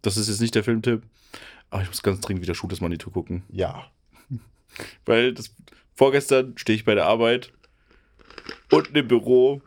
[0.03, 1.03] Das ist jetzt nicht der Filmtipp.
[1.71, 3.43] Aber ich muss ganz dringend wieder Shoot das Manitou gucken.
[3.51, 3.91] Ja.
[5.07, 5.55] Weil das
[5.95, 7.53] vorgestern stehe ich bei der Arbeit
[8.71, 9.63] unten im Büro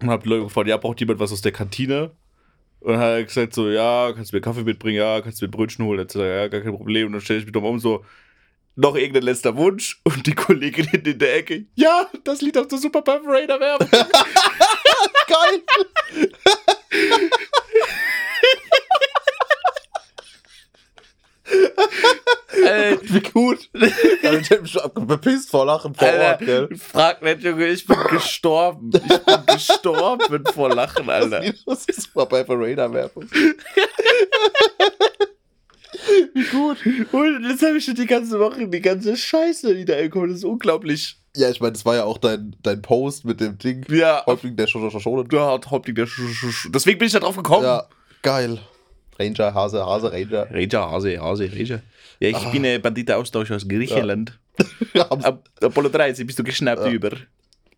[0.00, 2.10] und habe Leute gefragt, ja, braucht jemand was aus der Kantine?
[2.80, 4.98] Und dann hat er gesagt so, ja, kannst du mir Kaffee mitbringen?
[4.98, 6.00] Ja, kannst du mir Brötchen holen?
[6.00, 6.16] Etc.
[6.16, 7.06] Ja, gar kein Problem.
[7.06, 8.04] Und dann stelle ich mich nochmal um so,
[8.76, 10.00] noch irgendein letzter Wunsch?
[10.04, 13.88] Und die Kollegin hinten in der Ecke, ja, das Lied aus der Super Raider Werbung.
[15.26, 15.62] Geil!
[22.64, 23.68] Ey, Wie gut!
[23.74, 26.68] Also, ich hätte mich schon abgepisst vor Lachen vor Ort, Alter, gell?
[26.76, 28.90] frag nicht, Junge, ich bin gestorben.
[28.94, 31.52] Ich bin gestorben vor Lachen, Alter.
[31.66, 33.28] Das ist mal bei Verena Werbung.
[36.34, 36.78] Wie gut!
[37.12, 40.30] Und jetzt habe ich schon die ganze Woche die ganze Scheiße, die da kommt.
[40.30, 41.16] Das ist unglaublich.
[41.36, 43.84] Ja, ich meine, das war ja auch dein, dein Post mit dem Ding.
[43.88, 45.24] Ja, Häuptling der Schoschone.
[45.24, 47.64] du hat Hauptding der Sch Sch Sch Deswegen bin ich da drauf gekommen.
[47.64, 47.88] Ja,
[48.22, 48.60] geil.
[49.18, 50.48] Ranger, Hase, Hase, Ranger.
[50.50, 51.82] Ranger, Hase, Hase, Ranger.
[52.20, 54.38] Ja, ich bin ein Banditeaustausch aus Griechenland.
[54.98, 57.10] Ab Apollo 13 bist du geschnappt über.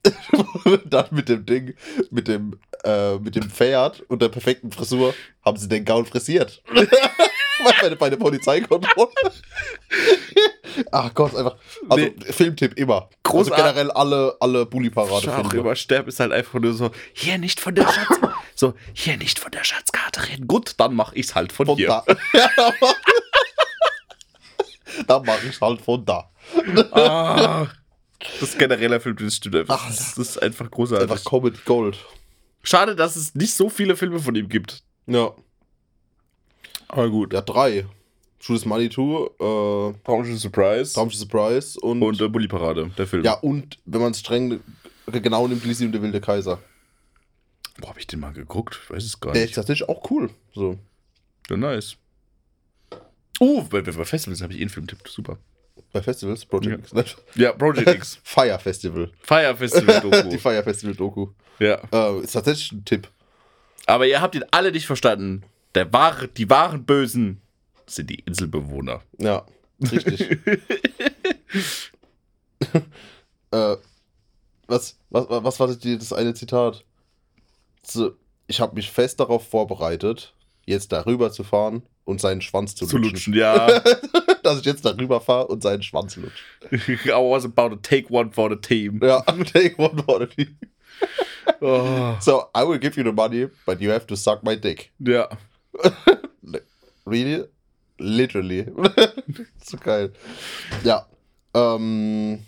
[0.84, 1.74] dann mit dem Ding,
[2.10, 5.14] mit dem, äh, mit dem Pferd und der perfekten Frisur,
[5.44, 6.62] haben sie den Gaul frisiert.
[7.64, 9.10] bei, bei der Polizeikontrolle.
[10.92, 11.56] Ach Gott, einfach.
[11.88, 12.14] Also, Nee.
[12.32, 13.08] Filmtipp immer.
[13.22, 13.52] Großartig.
[13.52, 15.58] Also generell alle, alle Auch Bully-Parade-Filme.
[15.58, 18.18] immer Sterb ist halt einfach nur so, hier nicht von der Schatz...
[18.54, 20.46] so, hier nicht von der Schatzkarte reden.
[20.46, 21.88] Gut, dann mach ich's halt von, Von hier.
[21.88, 22.04] da.
[25.06, 26.30] da mache ich halt von da.
[26.92, 27.66] Ah,
[28.18, 29.80] das ist genereller Film, das stimmt einfach.
[29.82, 31.10] Ach, das ist einfach großartig.
[31.10, 31.98] Einfach Comedy Gold.
[32.62, 34.82] Schade, dass es nicht so viele Filme von ihm gibt.
[35.06, 35.32] Ja.
[36.88, 37.32] Aber gut.
[37.32, 37.86] Ja, drei.
[38.38, 43.24] Shoot Money 2, äh, Traumschiff Surprise Traumschiff Surprise und, und äh, Bully Parade, der Film.
[43.24, 44.60] ja, und wenn man es streng
[45.06, 46.58] genau nimmt, Lizzie und der wilde Kaiser.
[47.78, 48.78] Wo hab ich den mal geguckt?
[48.84, 49.54] Ich weiß es gar Der ist nicht.
[49.56, 50.30] tatsächlich auch cool.
[50.54, 50.78] So.
[51.48, 51.96] Ja, nice.
[53.40, 55.06] Uh, bei, bei Festivals habe ich eh einen Filmtipp.
[55.08, 55.38] Super.
[55.92, 57.00] Bei Festivals, Project Ja.
[57.00, 57.16] X.
[57.34, 58.20] Ja, Project X.
[58.24, 59.10] Fire Festival.
[59.22, 60.38] Fire Festival Die Doku.
[60.38, 61.28] Fire Festival Doku.
[61.58, 61.80] ja.
[61.92, 63.08] Äh, ist tatsächlich ein Tipp.
[63.86, 65.42] Aber ihr habt ihn alle nicht verstanden.
[65.76, 67.42] Der wahre, die wahren Bösen
[67.86, 69.02] sind die Inselbewohner.
[69.18, 69.44] Ja,
[69.92, 70.30] richtig.
[73.50, 73.76] äh,
[74.66, 76.82] was, was, was war das, eine Zitat?
[78.46, 82.96] Ich habe mich fest darauf vorbereitet, jetzt darüber zu fahren und seinen Schwanz zu, Zu
[82.96, 83.34] lutschen.
[83.34, 83.80] lutschen, ja.
[84.42, 86.42] Dass ich jetzt darüber fahre und seinen Schwanz lutsche.
[86.70, 88.98] I was about to take one for the team.
[89.02, 90.56] Ja, take one for the team.
[91.60, 92.16] Oh.
[92.20, 94.90] So, I will give you the money, but you have to suck my dick.
[95.00, 95.28] Ja.
[97.06, 97.44] Really?
[97.98, 98.66] Literally.
[99.64, 100.12] so geil.
[100.82, 101.06] Ja.
[101.54, 102.40] Ähm.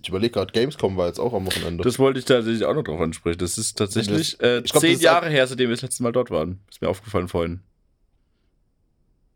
[0.00, 1.84] Ich überlege gerade, Gamescom war jetzt auch am Wochenende.
[1.84, 3.38] Das wollte ich tatsächlich auch noch drauf ansprechen.
[3.38, 6.60] Das ist tatsächlich äh, glaub, zehn Jahre her, seitdem wir das letzte Mal dort waren.
[6.70, 7.60] Ist mir aufgefallen vorhin.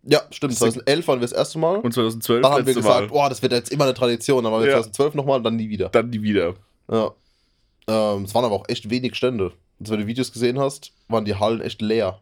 [0.03, 0.55] ja, stimmt.
[0.57, 1.77] 2011 waren wir das erste Mal.
[1.77, 3.27] Und 2012 dann haben wir gesagt, Mal.
[3.27, 4.43] oh, das wird jetzt immer eine Tradition.
[4.45, 4.77] Dann waren wir Ja.
[4.77, 5.89] 2012 nochmal und dann nie wieder.
[5.91, 6.55] Dann die wieder.
[6.91, 7.13] Ja.
[7.89, 9.53] Ähm, es waren aber auch echt wenig Stände.
[9.83, 12.21] Also, wenn du Videos gesehen hast, waren die Hallen echt leer.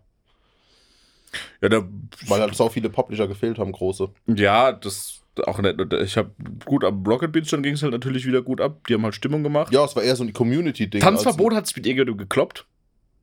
[1.60, 1.82] Ja, da,
[2.26, 4.08] Weil halt so viele Publisher gefehlt haben, große.
[4.26, 5.80] ja das auch nett.
[5.80, 6.30] Und Ich habe
[6.64, 8.86] gut am Rocket Beach, dann ging es halt natürlich wieder gut ab.
[8.88, 9.72] Die haben halt Stimmung gemacht.
[9.72, 11.00] Ja, es war eher so ein Community-Ding.
[11.00, 12.66] Tanzverbot hat es mit irgendjemandem gekloppt.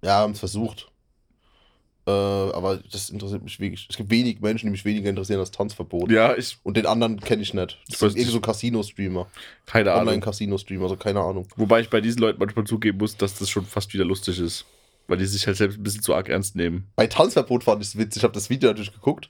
[0.03, 0.89] Ja, haben es versucht.
[2.07, 3.85] Äh, aber das interessiert mich wirklich.
[3.89, 6.09] Es gibt wenig Menschen, die mich weniger interessieren als Tanzverbot.
[6.09, 7.77] Ja, ich, Und den anderen kenne ich nicht.
[7.87, 9.27] Ich Das weiß ist irgendwie so Casino-Streamer.
[9.65, 10.07] keine Ahnung.
[10.07, 11.47] Online-Casino-Streamer, also keine Ahnung.
[11.57, 14.65] Wobei ich bei diesen Leuten manchmal zugeben muss, dass das schon fast wieder lustig ist.
[15.07, 16.89] Weil die sich halt selbst ein bisschen zu arg ernst nehmen.
[16.95, 18.21] Bei Tanzverbot fand ich es witzig.
[18.21, 19.29] Ich habe das Video natürlich geguckt.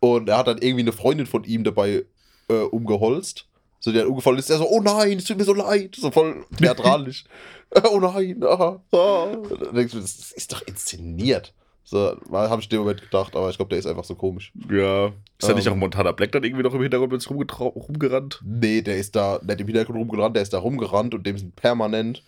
[0.00, 2.06] Und er hat dann irgendwie eine Freundin von ihm dabei
[2.48, 3.46] äh, umgeholzt.
[3.80, 5.96] So, der umgefallen ist, der so, oh nein, es tut mir so leid.
[5.98, 7.24] So voll theatralisch.
[7.90, 9.26] oh nein, ah, ah.
[9.74, 11.52] Denkst du, das ist doch inszeniert.
[11.86, 14.52] So, habe ich in dem Moment gedacht, aber ich glaube, der ist einfach so komisch.
[14.70, 15.08] Ja.
[15.08, 15.74] Ist da nicht Ähm.
[15.74, 18.40] auch Montana Black dann irgendwie noch im Hintergrund mit rumgerannt?
[18.44, 21.54] Nee, der ist da nicht im Hintergrund rumgerannt, der ist da rumgerannt und dem sind
[21.56, 22.22] permanent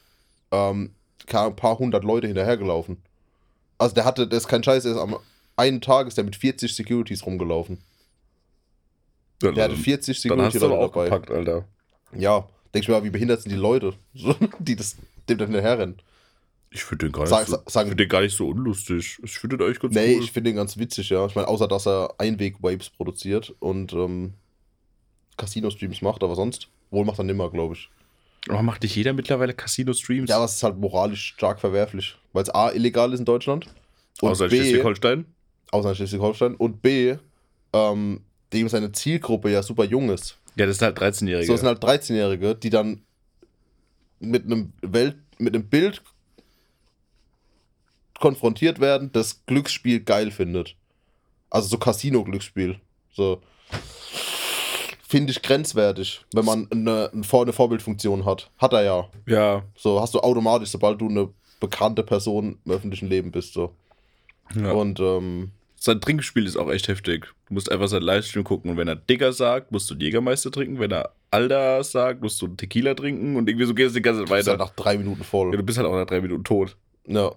[0.52, 0.90] ähm,
[1.32, 2.98] ein paar hundert Leute hinterhergelaufen.
[3.78, 5.16] Also der hatte, das ist kein Scheiß, der ist am
[5.56, 7.78] einen Tag ist der mit 40 Securities rumgelaufen.
[9.42, 11.04] Ja, Der hatte 40 dann hast du Security aber auch dabei.
[11.06, 11.64] gepackt, Alter.
[12.14, 13.94] Ja, denk ich mir, wie behindert sind die Leute,
[14.58, 14.96] die das,
[15.30, 15.96] dem dann hinterherrennen.
[16.76, 19.18] Ich finde den, gar nicht Sag- so- sag- find den gar nicht so unlustig.
[19.22, 20.22] Ich finde den eigentlich ganz Nee, cool.
[20.24, 21.24] ich finde den ganz witzig, ja.
[21.26, 24.34] Ich meine, außer dass er Einweg-Waves produziert und ähm,
[25.36, 27.88] Casino-Streams macht, aber sonst wohl macht er nimmer, glaube ich.
[28.48, 30.28] Aber macht nicht jeder mittlerweile Casino-Streams?
[30.30, 33.66] Ja, aber es ist halt moralisch stark verwerflich, weil es A, illegal ist in Deutschland.
[34.20, 35.24] Und Außer Schleswig-Holstein?
[35.72, 36.54] außer in Schleswig-Holstein.
[36.56, 37.16] Und B,
[37.72, 38.20] ähm,
[38.52, 40.38] dem seine Zielgruppe ja super jung ist.
[40.56, 41.46] Ja, das sind halt 13-Jährige.
[41.46, 43.02] So es sind halt 13-Jährige, die dann
[44.20, 46.02] mit einem Welt, mit einem Bild
[48.20, 50.74] konfrontiert werden, das Glücksspiel geil findet.
[51.50, 52.80] Also so Casino-Glücksspiel.
[53.12, 53.40] So.
[55.08, 58.50] Finde ich grenzwertig, wenn man eine, eine Vor- eine Vorbildfunktion hat.
[58.58, 59.08] Hat er ja.
[59.26, 59.62] ja.
[59.76, 61.28] So hast du automatisch, sobald du eine
[61.60, 63.52] bekannte Person im öffentlichen Leben bist.
[63.54, 63.72] So.
[64.54, 64.72] ja.
[64.72, 67.28] Und ähm, Sein Trinkspiel ist auch echt heftig.
[67.48, 70.80] Du musst einfach seinen Livestream gucken und wenn er Digger sagt, musst du Jägermeister trinken.
[70.80, 74.24] Wenn er Alda sagt, musst du Tequila trinken und irgendwie so geht es die ganze
[74.24, 74.70] Zeit ist halt weiter.
[74.70, 75.52] nach drei Minuten voll.
[75.52, 76.76] Ja, du bist halt auch nach drei Minuten tot.
[77.06, 77.30] Ja.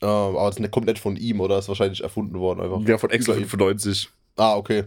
[0.00, 1.58] Ähm, aber das kommt nicht von ihm, oder?
[1.58, 2.80] Ist wahrscheinlich erfunden worden einfach.
[2.88, 3.46] Ja, von extra ihm.
[3.48, 4.08] 95.
[4.36, 4.84] Ah, okay.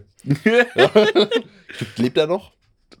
[1.96, 2.52] Lebt er noch?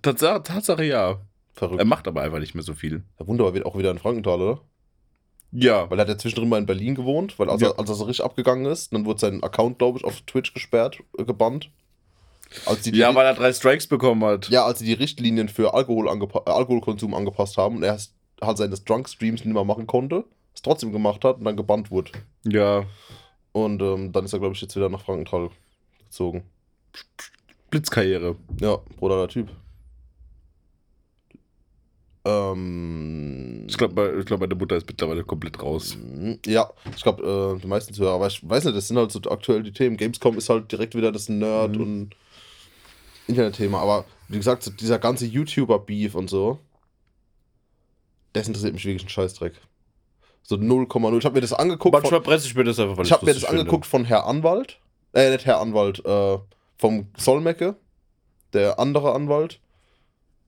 [0.02, 1.20] Tatsache, Tatsache ja.
[1.54, 1.80] Verrückt.
[1.80, 3.02] Er macht aber einfach nicht mehr so viel.
[3.18, 4.60] Ja, wunderbar, wird auch wieder in Frankenthal, oder?
[5.52, 5.90] Ja.
[5.90, 7.68] Weil er hat ja zwischendrin mal in Berlin gewohnt, weil als, Ja.
[7.70, 10.54] er, als er so richtig abgegangen ist, dann wurde sein Account, glaube ich, auf Twitch
[10.54, 11.70] gesperrt, äh, gebannt.
[12.66, 14.48] Als die, die Ja, weil er drei Strikes bekommen hat.
[14.48, 18.14] ja, als sie die Richtlinien für Alkohol angepa- äh, Alkoholkonsum angepasst haben und er es-
[18.42, 20.24] halt seine Drunk-Streams nicht mehr machen konnte,
[20.62, 22.12] es trotzdem gemacht hat und dann gebannt wurde.
[22.44, 22.84] Ja.
[23.52, 25.50] Und ähm, dann ist er, glaube ich, jetzt wieder nach Frankenthal
[26.04, 26.44] gezogen.
[27.70, 28.36] Blitzkarriere.
[28.60, 29.48] Ja, brutaler Typ.
[32.24, 35.96] Ähm, Ich glaube, ich glaub, meine Mutter ist mittlerweile komplett raus.
[35.96, 39.10] Mhm, Ja, ich glaube, äh, die meisten Zuhörer, aber ich weiß nicht, das sind halt
[39.10, 39.96] so aktuell die Themen.
[39.96, 41.80] Gamescom ist halt direkt wieder das Nerd- Mhm.
[41.82, 42.16] und
[43.26, 43.80] Internetthema.
[43.80, 46.58] Aber wie gesagt, so dieser ganze YouTuber-Beef und so,
[48.32, 49.54] das interessiert mich wirklich ein Scheißdreck.
[50.42, 51.18] So 0,0.
[51.18, 51.92] Ich habe mir das angeguckt.
[51.92, 53.60] Manchmal Von, presse ich mir das einfach, weil ich habe mir das lustig finde.
[53.62, 54.78] angeguckt von Herr Anwalt.
[55.14, 56.38] Äh, nicht Herr Anwalt, äh,
[56.78, 57.76] vom Solmecke,
[58.52, 59.60] der andere Anwalt.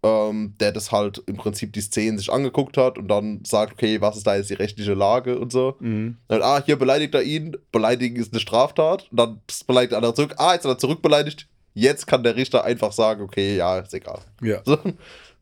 [0.03, 4.03] Ähm, der das halt im Prinzip die Szenen sich angeguckt hat und dann sagt, okay,
[4.03, 5.77] was ist da jetzt die rechtliche Lage und so.
[5.81, 6.19] Mhm.
[6.29, 7.57] Dann, ah, hier beleidigt er ihn.
[7.73, 9.07] Beleidigen ist eine Straftat.
[9.11, 10.35] Und dann beleidigt der andere zurück.
[10.37, 11.49] Ah, jetzt hat er zurückbeleidigt.
[11.73, 14.19] Jetzt kann der Richter einfach sagen, okay, ja, ist egal.
[14.43, 14.61] Ja.
[14.67, 14.77] So.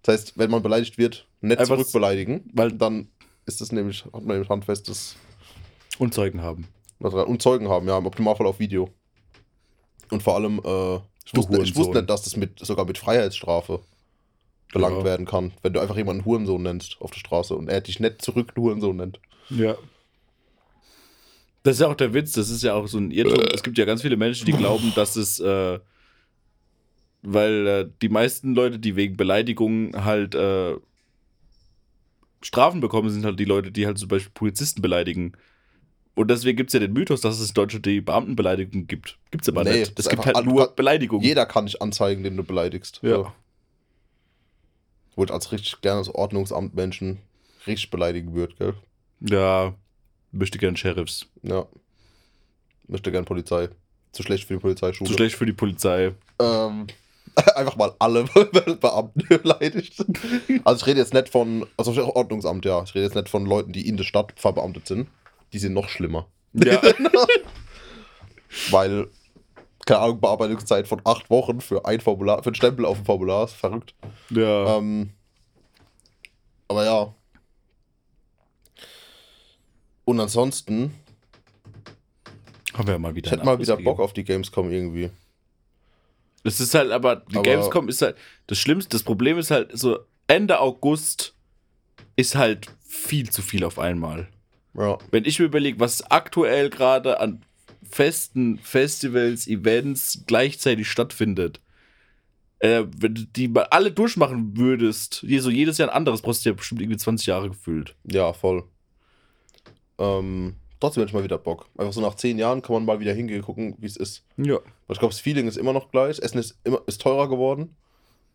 [0.05, 3.09] Das heißt, wenn man beleidigt wird, nicht Einfach zurückbeleidigen, weil- dann
[3.47, 5.17] ist das nämlich, hat man nämlich handfestes
[5.99, 6.69] Und Zeugen haben.
[6.99, 8.89] Und Zeugen haben, ja, im Optimalfall auf Video.
[10.11, 13.81] Und vor allem, äh, ich, wusste, ich wusste nicht, dass das mit, sogar mit Freiheitsstrafe
[14.73, 15.05] belangt Ja.
[15.05, 18.23] werden kann, wenn du einfach jemanden Hurensohn nennst auf der Straße und er dich nicht
[18.23, 19.21] zurück Hurensohn nennt.
[19.51, 19.77] Ja.
[21.63, 23.45] Das ist ja auch der Witz, das ist ja auch so ein Irrtum.
[23.55, 25.79] Es gibt ja ganz viele Menschen, die glauben, dass es, äh,
[27.23, 30.75] weil äh, die meisten Leute, die wegen Beleidigungen halt äh,
[32.43, 35.33] Strafen bekommen, sind halt die Leute, die halt zum Beispiel Polizisten beleidigen.
[36.15, 39.19] Und deswegen gibt es ja den Mythos, dass es in Deutschland die Beamtenbeleidigung gibt.
[39.31, 39.99] Gibt es aber Nee, nicht.
[39.99, 41.25] Es gibt halt nur Beleidigungen.
[41.25, 43.01] Jeder kann dich anzeigen, den du beleidigst.
[43.03, 43.15] Ja.
[43.15, 43.33] So.
[45.17, 47.19] Ich als richtig gerne als Ordnungsamt Menschen
[47.67, 48.75] richtig beleidigen würde, gell?
[49.21, 49.75] Ja,
[50.33, 51.27] möchte gern Sheriffs.
[51.43, 51.67] Ja.
[52.89, 53.69] Möchte gern Polizei.
[54.13, 55.09] Zu schlecht für die Polizeischule.
[55.09, 56.13] Zu schlecht für die Polizei.
[56.39, 56.87] Ähm,
[57.55, 58.25] einfach mal alle
[58.81, 60.05] Beamten beleidigt.
[60.65, 62.83] Also ich rede jetzt nicht von, also Ordnungsamt, ja.
[62.83, 65.09] Ich rede jetzt nicht von Leuten, die in der Stadt verbeamtet sind.
[65.53, 66.27] Die sind noch schlimmer.
[66.53, 66.81] Ja.
[68.71, 69.09] Weil,
[69.87, 73.45] keine Ahnung, Bearbeitungszeit von acht Wochen für ein Formular, für ein Stempel auf dem Formular,
[73.45, 73.95] ist verrückt.
[74.31, 74.77] ja.
[74.79, 75.11] Ähm,
[76.69, 77.15] aber ja.
[80.05, 80.95] Und ansonsten,
[82.75, 83.27] Haben wir mal wieder.
[83.27, 83.77] ich hätte einen mal wieder.
[83.77, 85.11] Bock auf die Gamescom irgendwie.
[86.45, 88.17] Das ist halt, aber die Aber- Gamescom ist halt,
[88.47, 91.35] das Schlimmste, das Problem ist halt, so Ende August
[92.17, 94.29] ist halt viel zu viel auf einmal.
[94.75, 94.99] Ja.
[95.11, 97.43] Wenn ich mir überlege, was aktuell gerade an
[97.89, 101.61] festen Festivals, Events gleichzeitig stattfindet,
[102.61, 106.45] äh, wenn du die mal alle durchmachen würdest, je- so jedes Jahr ein anderes, brauchst
[106.45, 107.95] du ja bestimmt irgendwie 20 Jahre gefühlt.
[108.05, 108.65] Ja, voll.
[109.99, 111.67] Ähm, trotzdem hätte ich mal wieder Bock.
[111.79, 114.25] Einfach so nach zehn Jahren kann man mal wieder hingehen, gucken, wie es ist.
[114.37, 114.57] Ja.
[114.57, 116.19] Aber ich glaube, das Feeling ist immer noch gleich.
[116.19, 117.75] Essen ist, immer, ist teurer geworden.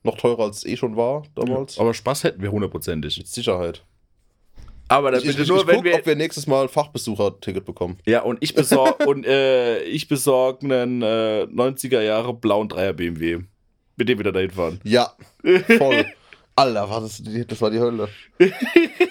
[0.03, 1.77] Noch teurer als es eh schon war damals.
[1.79, 3.17] Aber Spaß hätten wir hundertprozentig.
[3.17, 3.83] Mit Sicherheit.
[4.89, 5.95] Aber dann Ich, ich, bitte ich, nur, ich wenn guck, wir.
[5.95, 7.97] ob wir nächstes Mal Fachbesucher-Ticket bekommen.
[8.05, 13.39] ja, und ich besorge und äh, ich besorge einen äh, 90er Jahre blauen Dreier BMW.
[13.97, 14.79] Mit dem wir dann dahin fahren.
[14.83, 15.11] Ja,
[15.77, 16.05] voll.
[16.55, 18.07] Alter, war das, die- das war die Hölle.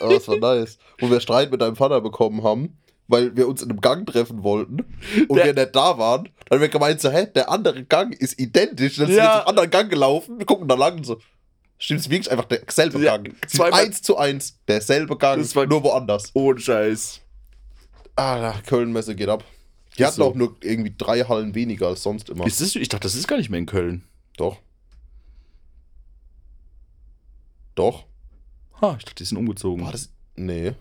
[0.01, 0.78] Aber das war nice.
[0.99, 2.78] Wo wir Streit mit deinem Vater bekommen haben,
[3.09, 4.85] weil wir uns in einem Gang treffen wollten
[5.29, 6.25] und Der- wir nicht da waren.
[6.49, 8.97] Dann haben wir gemeint, so, hä, der andere Gang ist identisch.
[8.97, 9.37] Dann sind Ja.
[9.37, 11.19] wir zum anderen Gang gelaufen, wir gucken da lang und so.
[11.79, 13.35] Stimmt, es wirklich einfach derselbe Ja, Gang.
[13.49, 16.31] zweimal- Eins zu eins, derselbe Gang, Das war- nur woanders.
[16.35, 17.21] Ohne Scheiß.
[18.17, 19.45] Ah, Köln-Messe geht ab.
[19.99, 20.25] Die Ist hatten so.
[20.27, 22.47] auch nur irgendwie drei Hallen weniger als sonst immer.
[22.47, 24.05] Ist das, ich dachte, das ist gar nicht mehr in Köln.
[24.39, 24.57] Doch.
[27.75, 28.05] Doch.
[28.81, 29.85] Ha, ich dachte, die sind umgezogen.
[29.85, 30.11] War das.
[30.35, 30.73] Nee.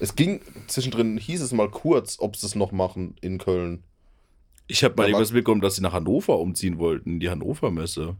[0.00, 3.82] Es ging zwischendrin, hieß es mal kurz, ob sie es noch machen in Köln.
[4.66, 8.16] Ich habe mal irgendwas mitbekommen, dass sie nach Hannover umziehen wollten, die Hannover-Messe.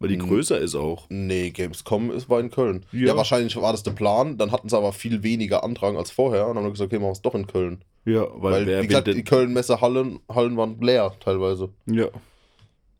[0.00, 0.26] Weil die Hm.
[0.28, 1.06] größer ist auch.
[1.08, 2.84] Nee, Gamescom ist, war in Köln.
[2.90, 3.06] Ja.
[3.08, 3.16] Ja.
[3.16, 4.36] wahrscheinlich war das der Plan.
[4.36, 6.42] Dann hatten sie aber viel weniger Andrang als vorher.
[6.48, 7.84] Und dann haben wir gesagt, okay, machen wir es doch in Köln.
[8.04, 11.70] Ja, weil, Weil, wer wie gesagt, die Köln-Messe-Hallen Hallen waren leer teilweise.
[11.86, 12.08] Ja.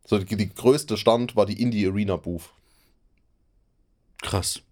[0.06, 2.50] So, die, die größte Stand war die Indie Arena Booth.
[4.22, 4.62] Krass.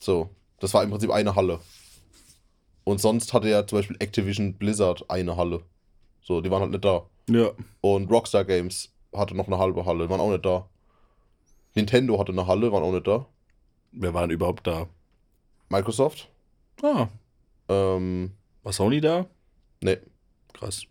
[0.00, 0.30] So,
[0.60, 1.60] das war im Prinzip eine Halle.
[2.90, 5.62] Und sonst hatte ja zum Beispiel Activision Blizzard eine Halle.
[6.22, 7.06] So, die waren halt nicht da.
[7.28, 7.52] Ja.
[7.80, 10.68] Und Rockstar Games hatte noch eine halbe Halle, waren auch nicht da.
[11.76, 13.26] Nintendo hatte eine Halle, waren auch nicht da.
[13.92, 14.88] Wer war denn überhaupt da?
[15.68, 16.28] Microsoft?
[16.82, 17.06] Ah,
[17.68, 18.32] Ähm,
[18.64, 19.26] war Sony da?
[19.80, 20.00] ne.
[20.52, 20.82] Krass.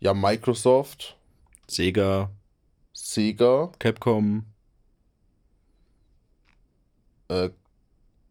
[0.00, 1.18] Ja, Microsoft,
[1.66, 2.30] Sega,
[2.94, 4.46] Sega, Capcom.
[7.28, 7.50] äh,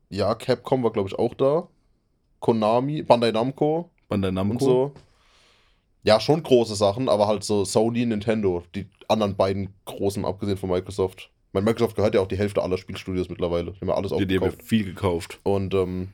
[0.10, 1.68] ja, Capcom war, glaube ich, auch da.
[2.40, 4.54] Konami, Bandai Namco Bandai Namco.
[4.54, 4.94] und so.
[6.04, 10.70] Ja, schon große Sachen, aber halt so Sony, Nintendo, die anderen beiden großen, abgesehen von
[10.70, 11.30] Microsoft.
[11.52, 13.72] Mein Microsoft gehört ja auch die Hälfte aller Spielstudios mittlerweile.
[13.74, 14.60] Die haben ja alles Die, die haben aufgekauft.
[14.62, 15.40] wir viel gekauft.
[15.44, 16.10] Und ähm,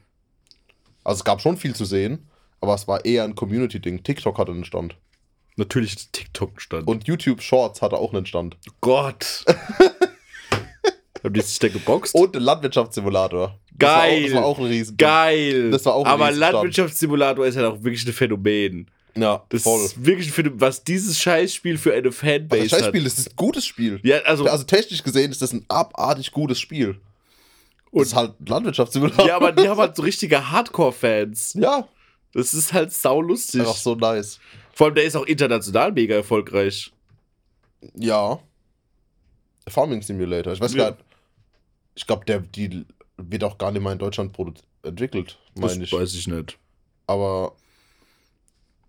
[1.03, 2.28] also es gab schon viel zu sehen,
[2.61, 4.03] aber es war eher ein Community-Ding.
[4.03, 4.97] TikTok hatte einen Stand.
[5.57, 6.88] Natürlich ist TikTok stand.
[6.88, 8.57] Und YouTube Shorts hatte auch einen Stand.
[8.82, 9.45] Gott.
[11.26, 12.15] Haben die sich da geboxt?
[12.15, 13.57] Und ein Landwirtschaftssimulator.
[13.78, 14.23] Geil.
[14.23, 14.97] Das war auch, das war auch ein Riesen.
[14.97, 15.71] Geil.
[15.71, 16.32] Das war auch ein Aber.
[16.32, 18.89] Landwirtschaftssimulator ist halt auch wirklich ein Phänomen.
[19.17, 19.84] Ja, Das voll.
[19.84, 23.05] ist wirklich Phänomen, was dieses Scheißspiel für eine Fanbase das Scheißspiel, hat.
[23.07, 23.99] das ist ein gutes Spiel.
[24.03, 26.99] Ja, also, Also technisch gesehen ist das ein abartig gutes Spiel.
[27.91, 29.26] Und das ist halt ein Landwirtschaftssimulator.
[29.28, 31.53] ja, aber die haben halt so richtige Hardcore-Fans.
[31.53, 31.88] Ja,
[32.34, 33.61] Das ist halt saulustig.
[33.61, 34.39] einfach so nice.
[34.73, 36.91] Vor allem, der ist auch international mega erfolgreich.
[37.95, 38.39] Ja.
[39.67, 40.51] Farming Simulator.
[40.53, 40.89] Ich weiß Ja.
[40.89, 41.05] gar nicht.
[41.96, 42.86] Ich glaube, der die
[43.18, 44.36] wird auch gar nicht mal in Deutschland
[44.84, 45.91] entwickelt, meine ich.
[45.93, 46.58] weiß ich nicht.
[47.08, 47.56] Aber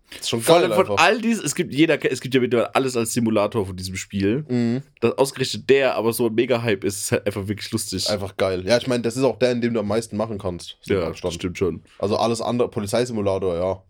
[0.09, 2.73] ist schon Vor geil allem von all dies, es gibt jeder, es gibt ja mittlerweile
[2.73, 4.45] alles als Simulator von diesem Spiel.
[4.47, 4.81] Mhm.
[5.01, 8.09] Das ausgerechnet der aber so ein Mega-Hype ist, ist halt einfach wirklich lustig.
[8.09, 8.65] Einfach geil.
[8.65, 10.77] Ja, ich meine, das ist auch der, in dem du am meisten machen kannst.
[10.85, 11.83] ja, stimmt schon.
[11.99, 13.83] Also alles andere, Polizeisimulator, ja.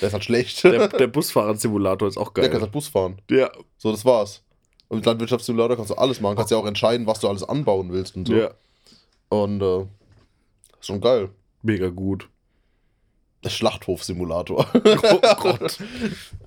[0.00, 0.64] Der ist halt schlecht.
[0.64, 2.60] Der, der Busfahrer-Simulator ist auch Der kann geil.
[2.62, 3.20] halt Bus fahren.
[3.30, 4.42] Ja, So, das war's.
[4.88, 6.36] Und mit Landwirtschaftssimulator kannst du alles machen.
[6.36, 8.34] Kannst ja auch entscheiden, was du alles anbauen willst und so.
[8.34, 8.50] ja,
[9.28, 11.28] Und äh, ist schon geil.
[11.62, 12.28] mega gut.
[13.46, 14.66] Schlachthofsimulator.
[14.74, 14.80] Oh
[15.42, 15.78] Gott.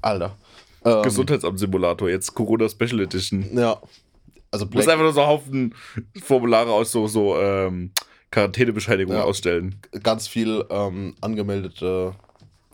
[0.02, 0.38] Alter.
[0.84, 3.46] Ähm, Gesundheitsamt-Simulator, jetzt Corona Special Edition.
[3.58, 3.80] Ja.
[4.50, 5.74] Also Black, einfach nur so Haufen
[6.22, 7.92] Formulare aus so, so ähm,
[8.32, 9.24] Quarantänebescheinigungen Ja.
[9.26, 9.80] ausstellen.
[10.04, 12.16] ganz viel ähm, angemeldete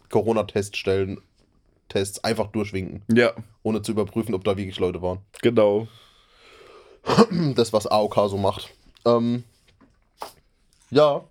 [0.10, 1.20] Corona-Teststellen,
[1.88, 3.34] Tests einfach durchwinken, Ja,
[3.64, 5.20] ohne zu überprüfen, ob da wirklich Leute waren.
[5.42, 5.88] genau.
[7.56, 8.70] Das, was AOK so macht.
[9.06, 9.44] Ähm,
[10.90, 11.24] ja.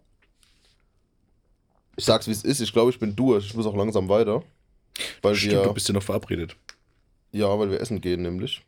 [1.96, 2.61] Ich sag's, wie es ist.
[2.61, 3.46] Ich glaube, ich bin durch.
[3.46, 4.42] Ich muss auch langsam weiter.
[5.22, 6.57] Weil Stimmt, du wir, bist ja noch verabredet.
[7.32, 8.62] ja, weil wir essen gehen, nämlich.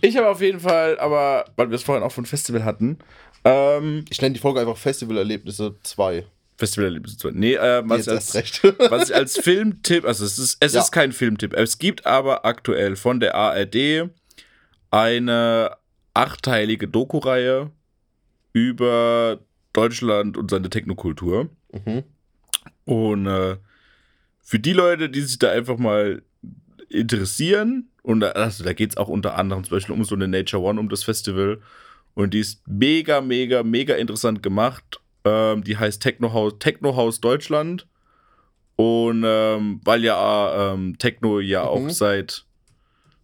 [0.00, 2.98] Ich habe auf jeden Fall, aber weil wir es vorhin auch von Festival hatten,
[3.44, 6.24] ähm, Ich nenne die Folge einfach Festivalerlebnisse 2.
[6.58, 7.00] Festival
[7.32, 8.62] Nee, äh, was, als, recht.
[8.90, 10.80] was ich als Filmtipp, also es ist, es Ja.
[10.80, 14.08] ist kein Filmtipp, es gibt aber aktuell von der ARD
[14.90, 15.76] eine
[16.14, 17.70] achteilige Doku-Reihe
[18.52, 19.40] über
[19.72, 21.50] Deutschland und seine Technokultur.
[21.72, 22.04] mhm.
[22.84, 23.56] Und äh,
[24.40, 26.22] für die Leute, die sich da einfach mal
[26.88, 30.62] interessieren, und also da geht es auch unter anderem zum Beispiel um so eine Nature
[30.62, 31.60] One, um das Festival.
[32.14, 35.00] Und die ist mega, mega, mega interessant gemacht.
[35.26, 37.86] Ähm, die heißt Techno House, Techno House Deutschland.
[38.76, 41.68] Und ähm, weil ja ähm, Techno ja Mhm.
[41.68, 42.44] auch seit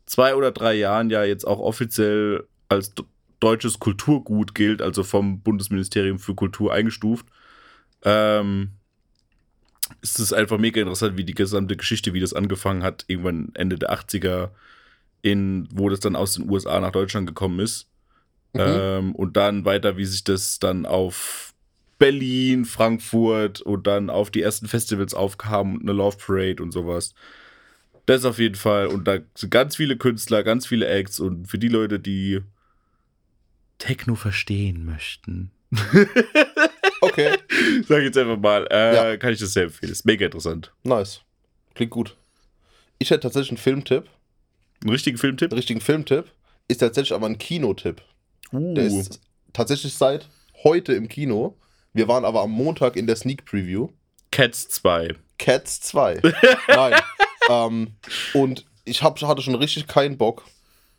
[0.07, 2.92] zwei oder drei Jahren ja jetzt auch offiziell als
[3.38, 7.26] deutsches Kulturgut gilt, also vom Bundesministerium für Kultur eingestuft,
[8.05, 8.70] ähm,
[10.00, 13.78] ist es einfach mega interessant, wie die gesamte Geschichte, wie das angefangen hat, irgendwann Ende
[13.78, 14.50] der 80er,
[15.22, 17.88] in, wo das dann aus den USA nach Deutschland gekommen ist.
[18.55, 18.61] Mhm.
[18.61, 21.51] Ähm, und dann weiter, wie sich das dann auf
[22.03, 27.14] Berlin, Frankfurt und dann auf die ersten Festivals aufkam und eine Love Parade und sowas.
[28.07, 28.88] Das auf jeden Fall.
[28.88, 32.40] Und da sind ganz viele Künstler, ganz viele Acts und für die Leute, die
[33.78, 35.53] Techno verstehen möchten,
[37.00, 37.36] Okay,
[37.86, 39.16] sag ich jetzt einfach mal, äh, Ja.
[39.16, 39.92] kann ich das sehr empfehlen.
[39.92, 40.72] Ist mega interessant.
[40.82, 41.20] nice.
[41.74, 42.16] Klingt gut.
[42.98, 44.09] Ich hätte tatsächlich einen Filmtipp.
[44.82, 45.50] Einen richtigen Filmtipp?
[45.53, 46.26] Einen richtigen Filmtipp.
[46.68, 48.03] Ist tatsächlich aber ein Kinotipp.
[48.53, 48.74] Uh.
[48.74, 49.20] Der ist
[49.53, 50.28] tatsächlich seit
[50.64, 51.57] heute im Kino.
[51.93, 53.88] Wir waren aber am Montag in der Sneak Preview.
[54.30, 55.14] Cats 2.
[55.38, 56.20] Cats 2.
[56.68, 56.95] Nein.
[57.51, 57.93] ähm,
[58.34, 60.45] und ich hab, hatte schon richtig keinen Bock,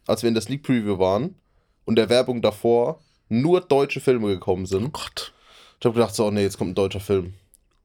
[0.06, 1.36] als wir in der Sneak Preview waren
[1.86, 4.94] und der Werbung davor nur deutsche Filme gekommen Oh sind.
[4.94, 5.34] Gott.
[5.80, 7.34] Ich habe gedacht, so, oh nee, jetzt kommt ein deutscher Film.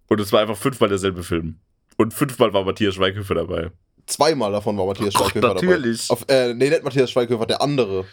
[0.09, 1.59] Und es war einfach fünfmal derselbe Film.
[1.97, 3.71] Und fünfmal war Matthias Schweighöfer dabei.
[4.07, 6.07] Zweimal davon war Matthias Gott, Schweighöfer natürlich.
[6.09, 6.21] dabei.
[6.21, 8.05] Auf, äh, nee, nicht Matthias Schweighöfer, der andere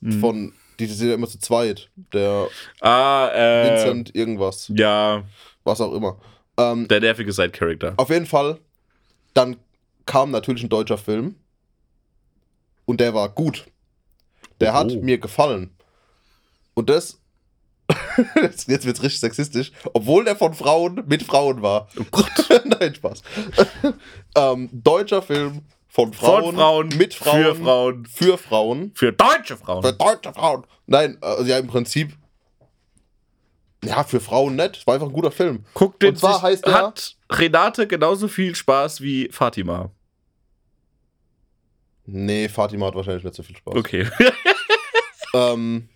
[0.00, 0.20] Mhm.
[0.20, 1.90] von, die sind ja immer zu zweit.
[2.12, 2.48] Der
[2.80, 3.70] Ah, äh.
[3.70, 5.24] Vincent irgendwas, Ja,
[5.64, 6.18] was auch immer.
[6.58, 7.94] Ähm, der nervige Side-Character.
[7.96, 8.58] Auf jeden Fall,
[9.34, 9.56] dann
[10.06, 11.36] kam natürlich ein deutscher Film
[12.84, 13.66] und der war gut.
[14.60, 15.00] Der hat Oh.
[15.02, 15.70] mir gefallen.
[16.74, 17.20] Und das,
[18.36, 21.88] jetzt jetzt wird's richtig sexistisch, obwohl der von Frauen mit Frauen war.
[21.98, 22.30] Oh Gott.
[22.64, 23.22] Nein, Spaß.
[24.36, 25.62] ähm, deutscher Film
[25.96, 29.82] von Frauen, Von Frauen, mit Frauen, für Frauen, für Frauen, für deutsche Frauen.
[29.82, 30.66] für deutsche Frauen.
[30.84, 32.12] Nein, also ja, im Prinzip,
[33.82, 34.76] ja, für Frauen nett.
[34.76, 35.64] Es war einfach ein guter Film.
[35.72, 39.90] Guck den Und zwar heißt er- Hat Renate genauso viel Spaß wie Fatima?
[42.04, 43.74] Nee, Fatima hat wahrscheinlich nicht so viel Spaß.
[43.74, 44.06] Okay.
[45.34, 45.88] Ähm,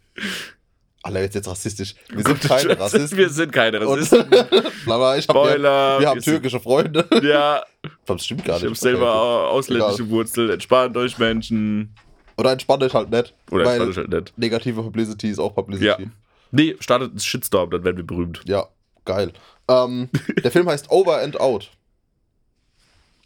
[1.02, 1.94] Alter, jetzt jetzt rassistisch.
[2.10, 3.16] Wir sind keine Rassisten.
[3.18, 4.28] Wir sind keine Und- Rassisten.
[4.90, 6.00] Aber ich hab ja, Spoiler.
[6.00, 7.06] wir haben türkische Freunde.
[7.22, 7.62] Ja,
[8.06, 8.70] Das stimmt gar ich nicht.
[8.70, 10.50] habe selber ausländische Wurzeln.
[10.50, 11.94] Entspannt euch Menschen.
[12.36, 13.34] Oder entspannt euch halt nicht.
[13.50, 14.38] Oder entspannt euch halt nicht.
[14.38, 15.54] negative Publicity ist auch Ja.
[15.54, 16.10] Publicity.
[16.52, 18.42] Nee, startet ein Shitstorm, dann werden wir berühmt.
[18.44, 18.66] Ja,
[19.04, 19.32] geil.
[19.68, 20.08] Ähm,
[20.42, 21.70] der Film heißt Over and Out.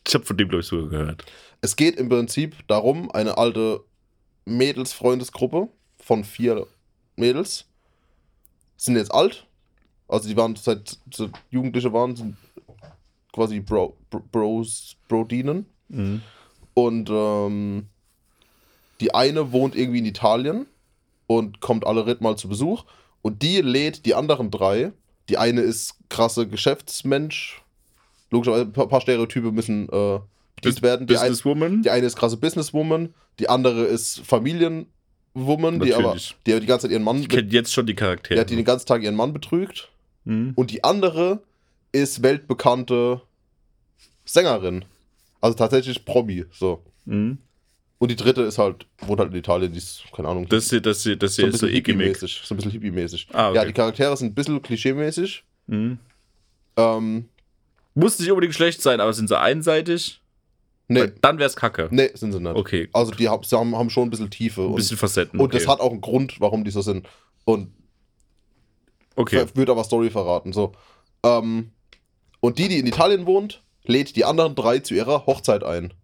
[0.06, 1.24] Ich habe von dem, glaube ich, sogar gehört.
[1.62, 3.80] Es geht im Prinzip darum, eine alte
[4.44, 5.68] Mädels-Freundesgruppe
[5.98, 6.66] von vier
[7.16, 7.66] Mädels
[8.76, 9.46] sind jetzt alt.
[10.08, 12.36] Also die waren seit seit Jugendliche waren, sind
[13.32, 15.66] quasi Bro, Bro, Bros, Brodinen.
[15.88, 16.22] Mhm.
[16.74, 17.88] Und ähm,
[19.00, 20.66] die eine wohnt irgendwie in Italien
[21.26, 22.84] und kommt alle Ritt mal zu Besuch.
[23.22, 24.92] Und die lädt die anderen drei.
[25.28, 27.62] Die eine ist krasse Geschäftsmensch.
[28.30, 30.20] Logischerweise, ein paar Stereotype müssen äh,
[30.56, 31.06] bedient werden.
[31.06, 31.82] Die, ein, Businesswoman.
[31.82, 33.14] die eine ist krasse Businesswoman.
[33.38, 34.20] Die andere ist
[35.34, 36.16] Familienwoman, die aber
[36.46, 38.40] die die ganze Zeit ihren Mann, Ich kenne jetzt schon die die, Charaktere.
[38.40, 39.90] hat die den ganzen Tag ihren Mann betrügt.
[40.24, 40.52] Mhm.
[40.54, 41.42] Und die andere
[41.92, 43.20] ist weltbekannte
[44.24, 44.84] Sängerin.
[45.40, 46.44] Also tatsächlich Promi.
[46.52, 46.82] So.
[47.04, 47.38] Mhm.
[47.98, 50.80] Und die dritte ist halt, wohnt halt in Italien, die ist, keine Ahnung, Das hier,
[50.80, 52.42] das hier, das so hier ein ist so hippie-mäßig.
[52.44, 53.28] So ein bisschen hippie-mäßig.
[53.32, 53.56] Ah, okay.
[53.56, 55.42] Ja, die Charaktere sind ein bisschen klischee-mäßig.
[55.66, 55.98] Mhm.
[56.76, 57.28] Ähm,
[57.94, 60.20] Muss nicht unbedingt schlecht sein, aber sind sie einseitig?
[60.88, 61.88] Nee, Dann wär's kacke.
[61.90, 62.54] nee, sind sie nicht.
[62.56, 62.88] Okay.
[62.92, 64.62] Also die haben, sie haben, schon ein bisschen Tiefe.
[64.62, 65.40] Ein Und, bisschen Facetten.
[65.40, 65.58] und okay.
[65.58, 67.08] das hat auch einen Grund, warum die so sind.
[67.44, 67.72] Und
[69.16, 69.46] Okay.
[69.54, 70.52] wird aber Story verraten.
[70.52, 70.72] So.
[71.22, 71.70] Ähm,
[72.40, 75.94] und die, die in Italien wohnt, lädt die anderen drei zu ihrer Hochzeit ein.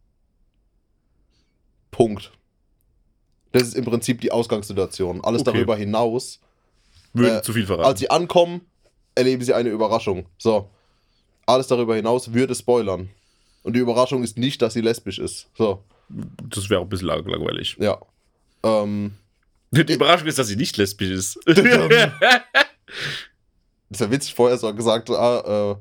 [1.90, 2.32] Punkt.
[3.52, 5.22] Das ist im Prinzip die Ausgangssituation.
[5.24, 5.52] Alles Okay.
[5.52, 6.40] darüber hinaus
[7.12, 7.88] Würde äh, zu viel verraten.
[7.88, 8.60] Als sie ankommen,
[9.16, 10.26] erleben sie eine Überraschung.
[10.38, 10.70] So.
[11.46, 13.10] Alles darüber hinaus würde spoilern.
[13.62, 15.48] Und die Überraschung ist nicht, dass sie lesbisch ist.
[15.56, 15.82] So.
[16.08, 17.76] das wäre auch ein bisschen lang- langweilig.
[17.78, 17.98] Ja.
[18.62, 19.14] Ähm,
[19.70, 21.38] Die Überraschung ist, dass sie nicht lesbisch ist.
[21.46, 21.60] das
[23.90, 25.76] ist ja witzig, vorher so gesagt, ah, äh,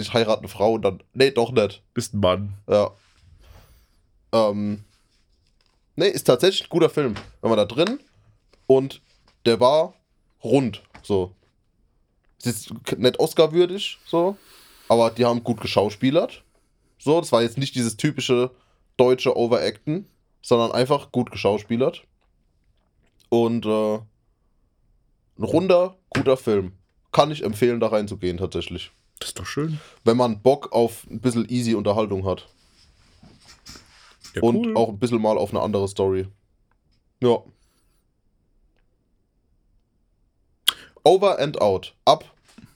[0.00, 1.82] ich heirate eine Frau und dann, nee, doch nicht.
[1.94, 2.54] Bist ein Mann.
[2.68, 2.90] Ja.
[4.32, 4.84] Ähm,
[5.96, 7.14] nee, ist tatsächlich ein guter Film.
[7.40, 7.98] Wenn man da drin
[8.66, 9.00] und
[9.46, 9.94] der war
[10.42, 10.82] rund.
[11.02, 11.32] So.
[12.42, 14.36] Ist nicht Oscar-würdig, so.
[14.88, 16.42] Aber die haben gut geschauspielert.
[16.98, 18.50] So, das war jetzt nicht dieses typische
[18.96, 20.06] deutsche Overacten,
[20.42, 22.04] sondern einfach gut geschauspielert.
[23.28, 23.94] Und äh,
[25.38, 26.72] ein runder, guter Film.
[27.12, 28.90] Kann ich empfehlen, da reinzugehen, tatsächlich.
[29.20, 29.80] Das ist doch schön.
[30.04, 32.48] Wenn man Bock auf ein bisschen easy Unterhaltung hat.
[34.34, 34.76] Ja, Und cool.
[34.76, 36.26] auch ein bisschen mal auf eine andere Story.
[37.20, 37.38] Ja.
[41.04, 41.94] Over and out.
[42.04, 42.24] Ab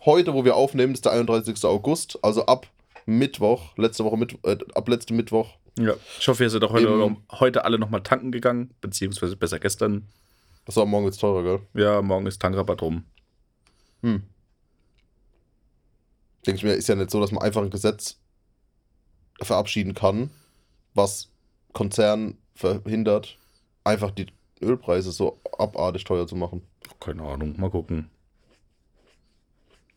[0.05, 1.65] heute, wo wir aufnehmen, ist der 31.
[1.65, 2.19] August.
[2.23, 2.67] Also ab
[3.07, 5.57] Mittwoch, letzte Woche, Mitt äh, ab letztem Mittwoch.
[5.79, 5.95] Ja.
[6.19, 10.09] Ich hoffe, ihr seid auch heute, noch, heute alle nochmal tanken gegangen, beziehungsweise besser gestern.
[10.65, 11.83] Das war morgen jetzt teurer, gell?
[11.83, 13.05] Ja, morgen ist Tankrabatt rum.
[14.03, 14.23] Hm.
[16.47, 18.19] Denke ich mir, ist ja nicht so, dass man einfach ein Gesetz
[19.41, 20.31] verabschieden kann,
[20.95, 21.31] was
[21.73, 23.39] Konzernen verhindert,
[23.85, 24.27] einfach die
[24.61, 26.63] Ölpreise so abartig teuer zu machen.
[27.01, 28.11] Keine Ahnung, mal gucken.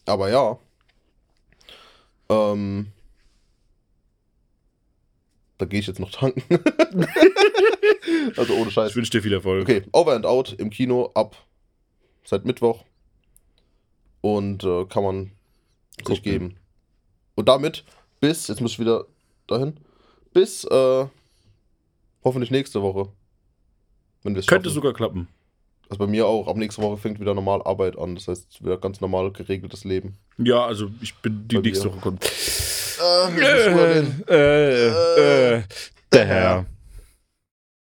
[0.05, 0.57] Aber ja.
[2.29, 2.91] Ähm,
[5.57, 6.43] da gehe ich jetzt noch tanken.
[8.37, 8.91] also ohne Scheiß.
[8.91, 9.63] Ich wünsche dir viel Erfolg.
[9.63, 11.35] Okay, Over and Out im Kino ab
[12.23, 12.83] seit Mittwoch.
[14.21, 15.31] Und äh, kann man
[15.97, 16.23] sich Gucken.
[16.23, 16.55] geben.
[17.35, 17.85] Und damit
[18.19, 19.05] bis, jetzt muss ich wieder
[19.47, 19.79] dahin,
[20.33, 21.05] bis äh,
[22.23, 23.09] hoffentlich nächste Woche.
[24.23, 24.69] Wenn Könnte schaffen.
[24.73, 25.27] sogar klappen.
[25.95, 26.47] Also bei mir auch.
[26.49, 28.15] Ab nächste Woche fängt wieder normal Arbeit an.
[28.15, 30.17] Das heißt, wieder ganz normal geregeltes Leben.
[30.37, 31.89] Ja, also ich bin die nächste.
[31.89, 32.25] Woche kommt.
[32.25, 33.29] Äh,
[34.27, 35.63] Äh, äh, äh,
[36.11, 36.65] der Herr.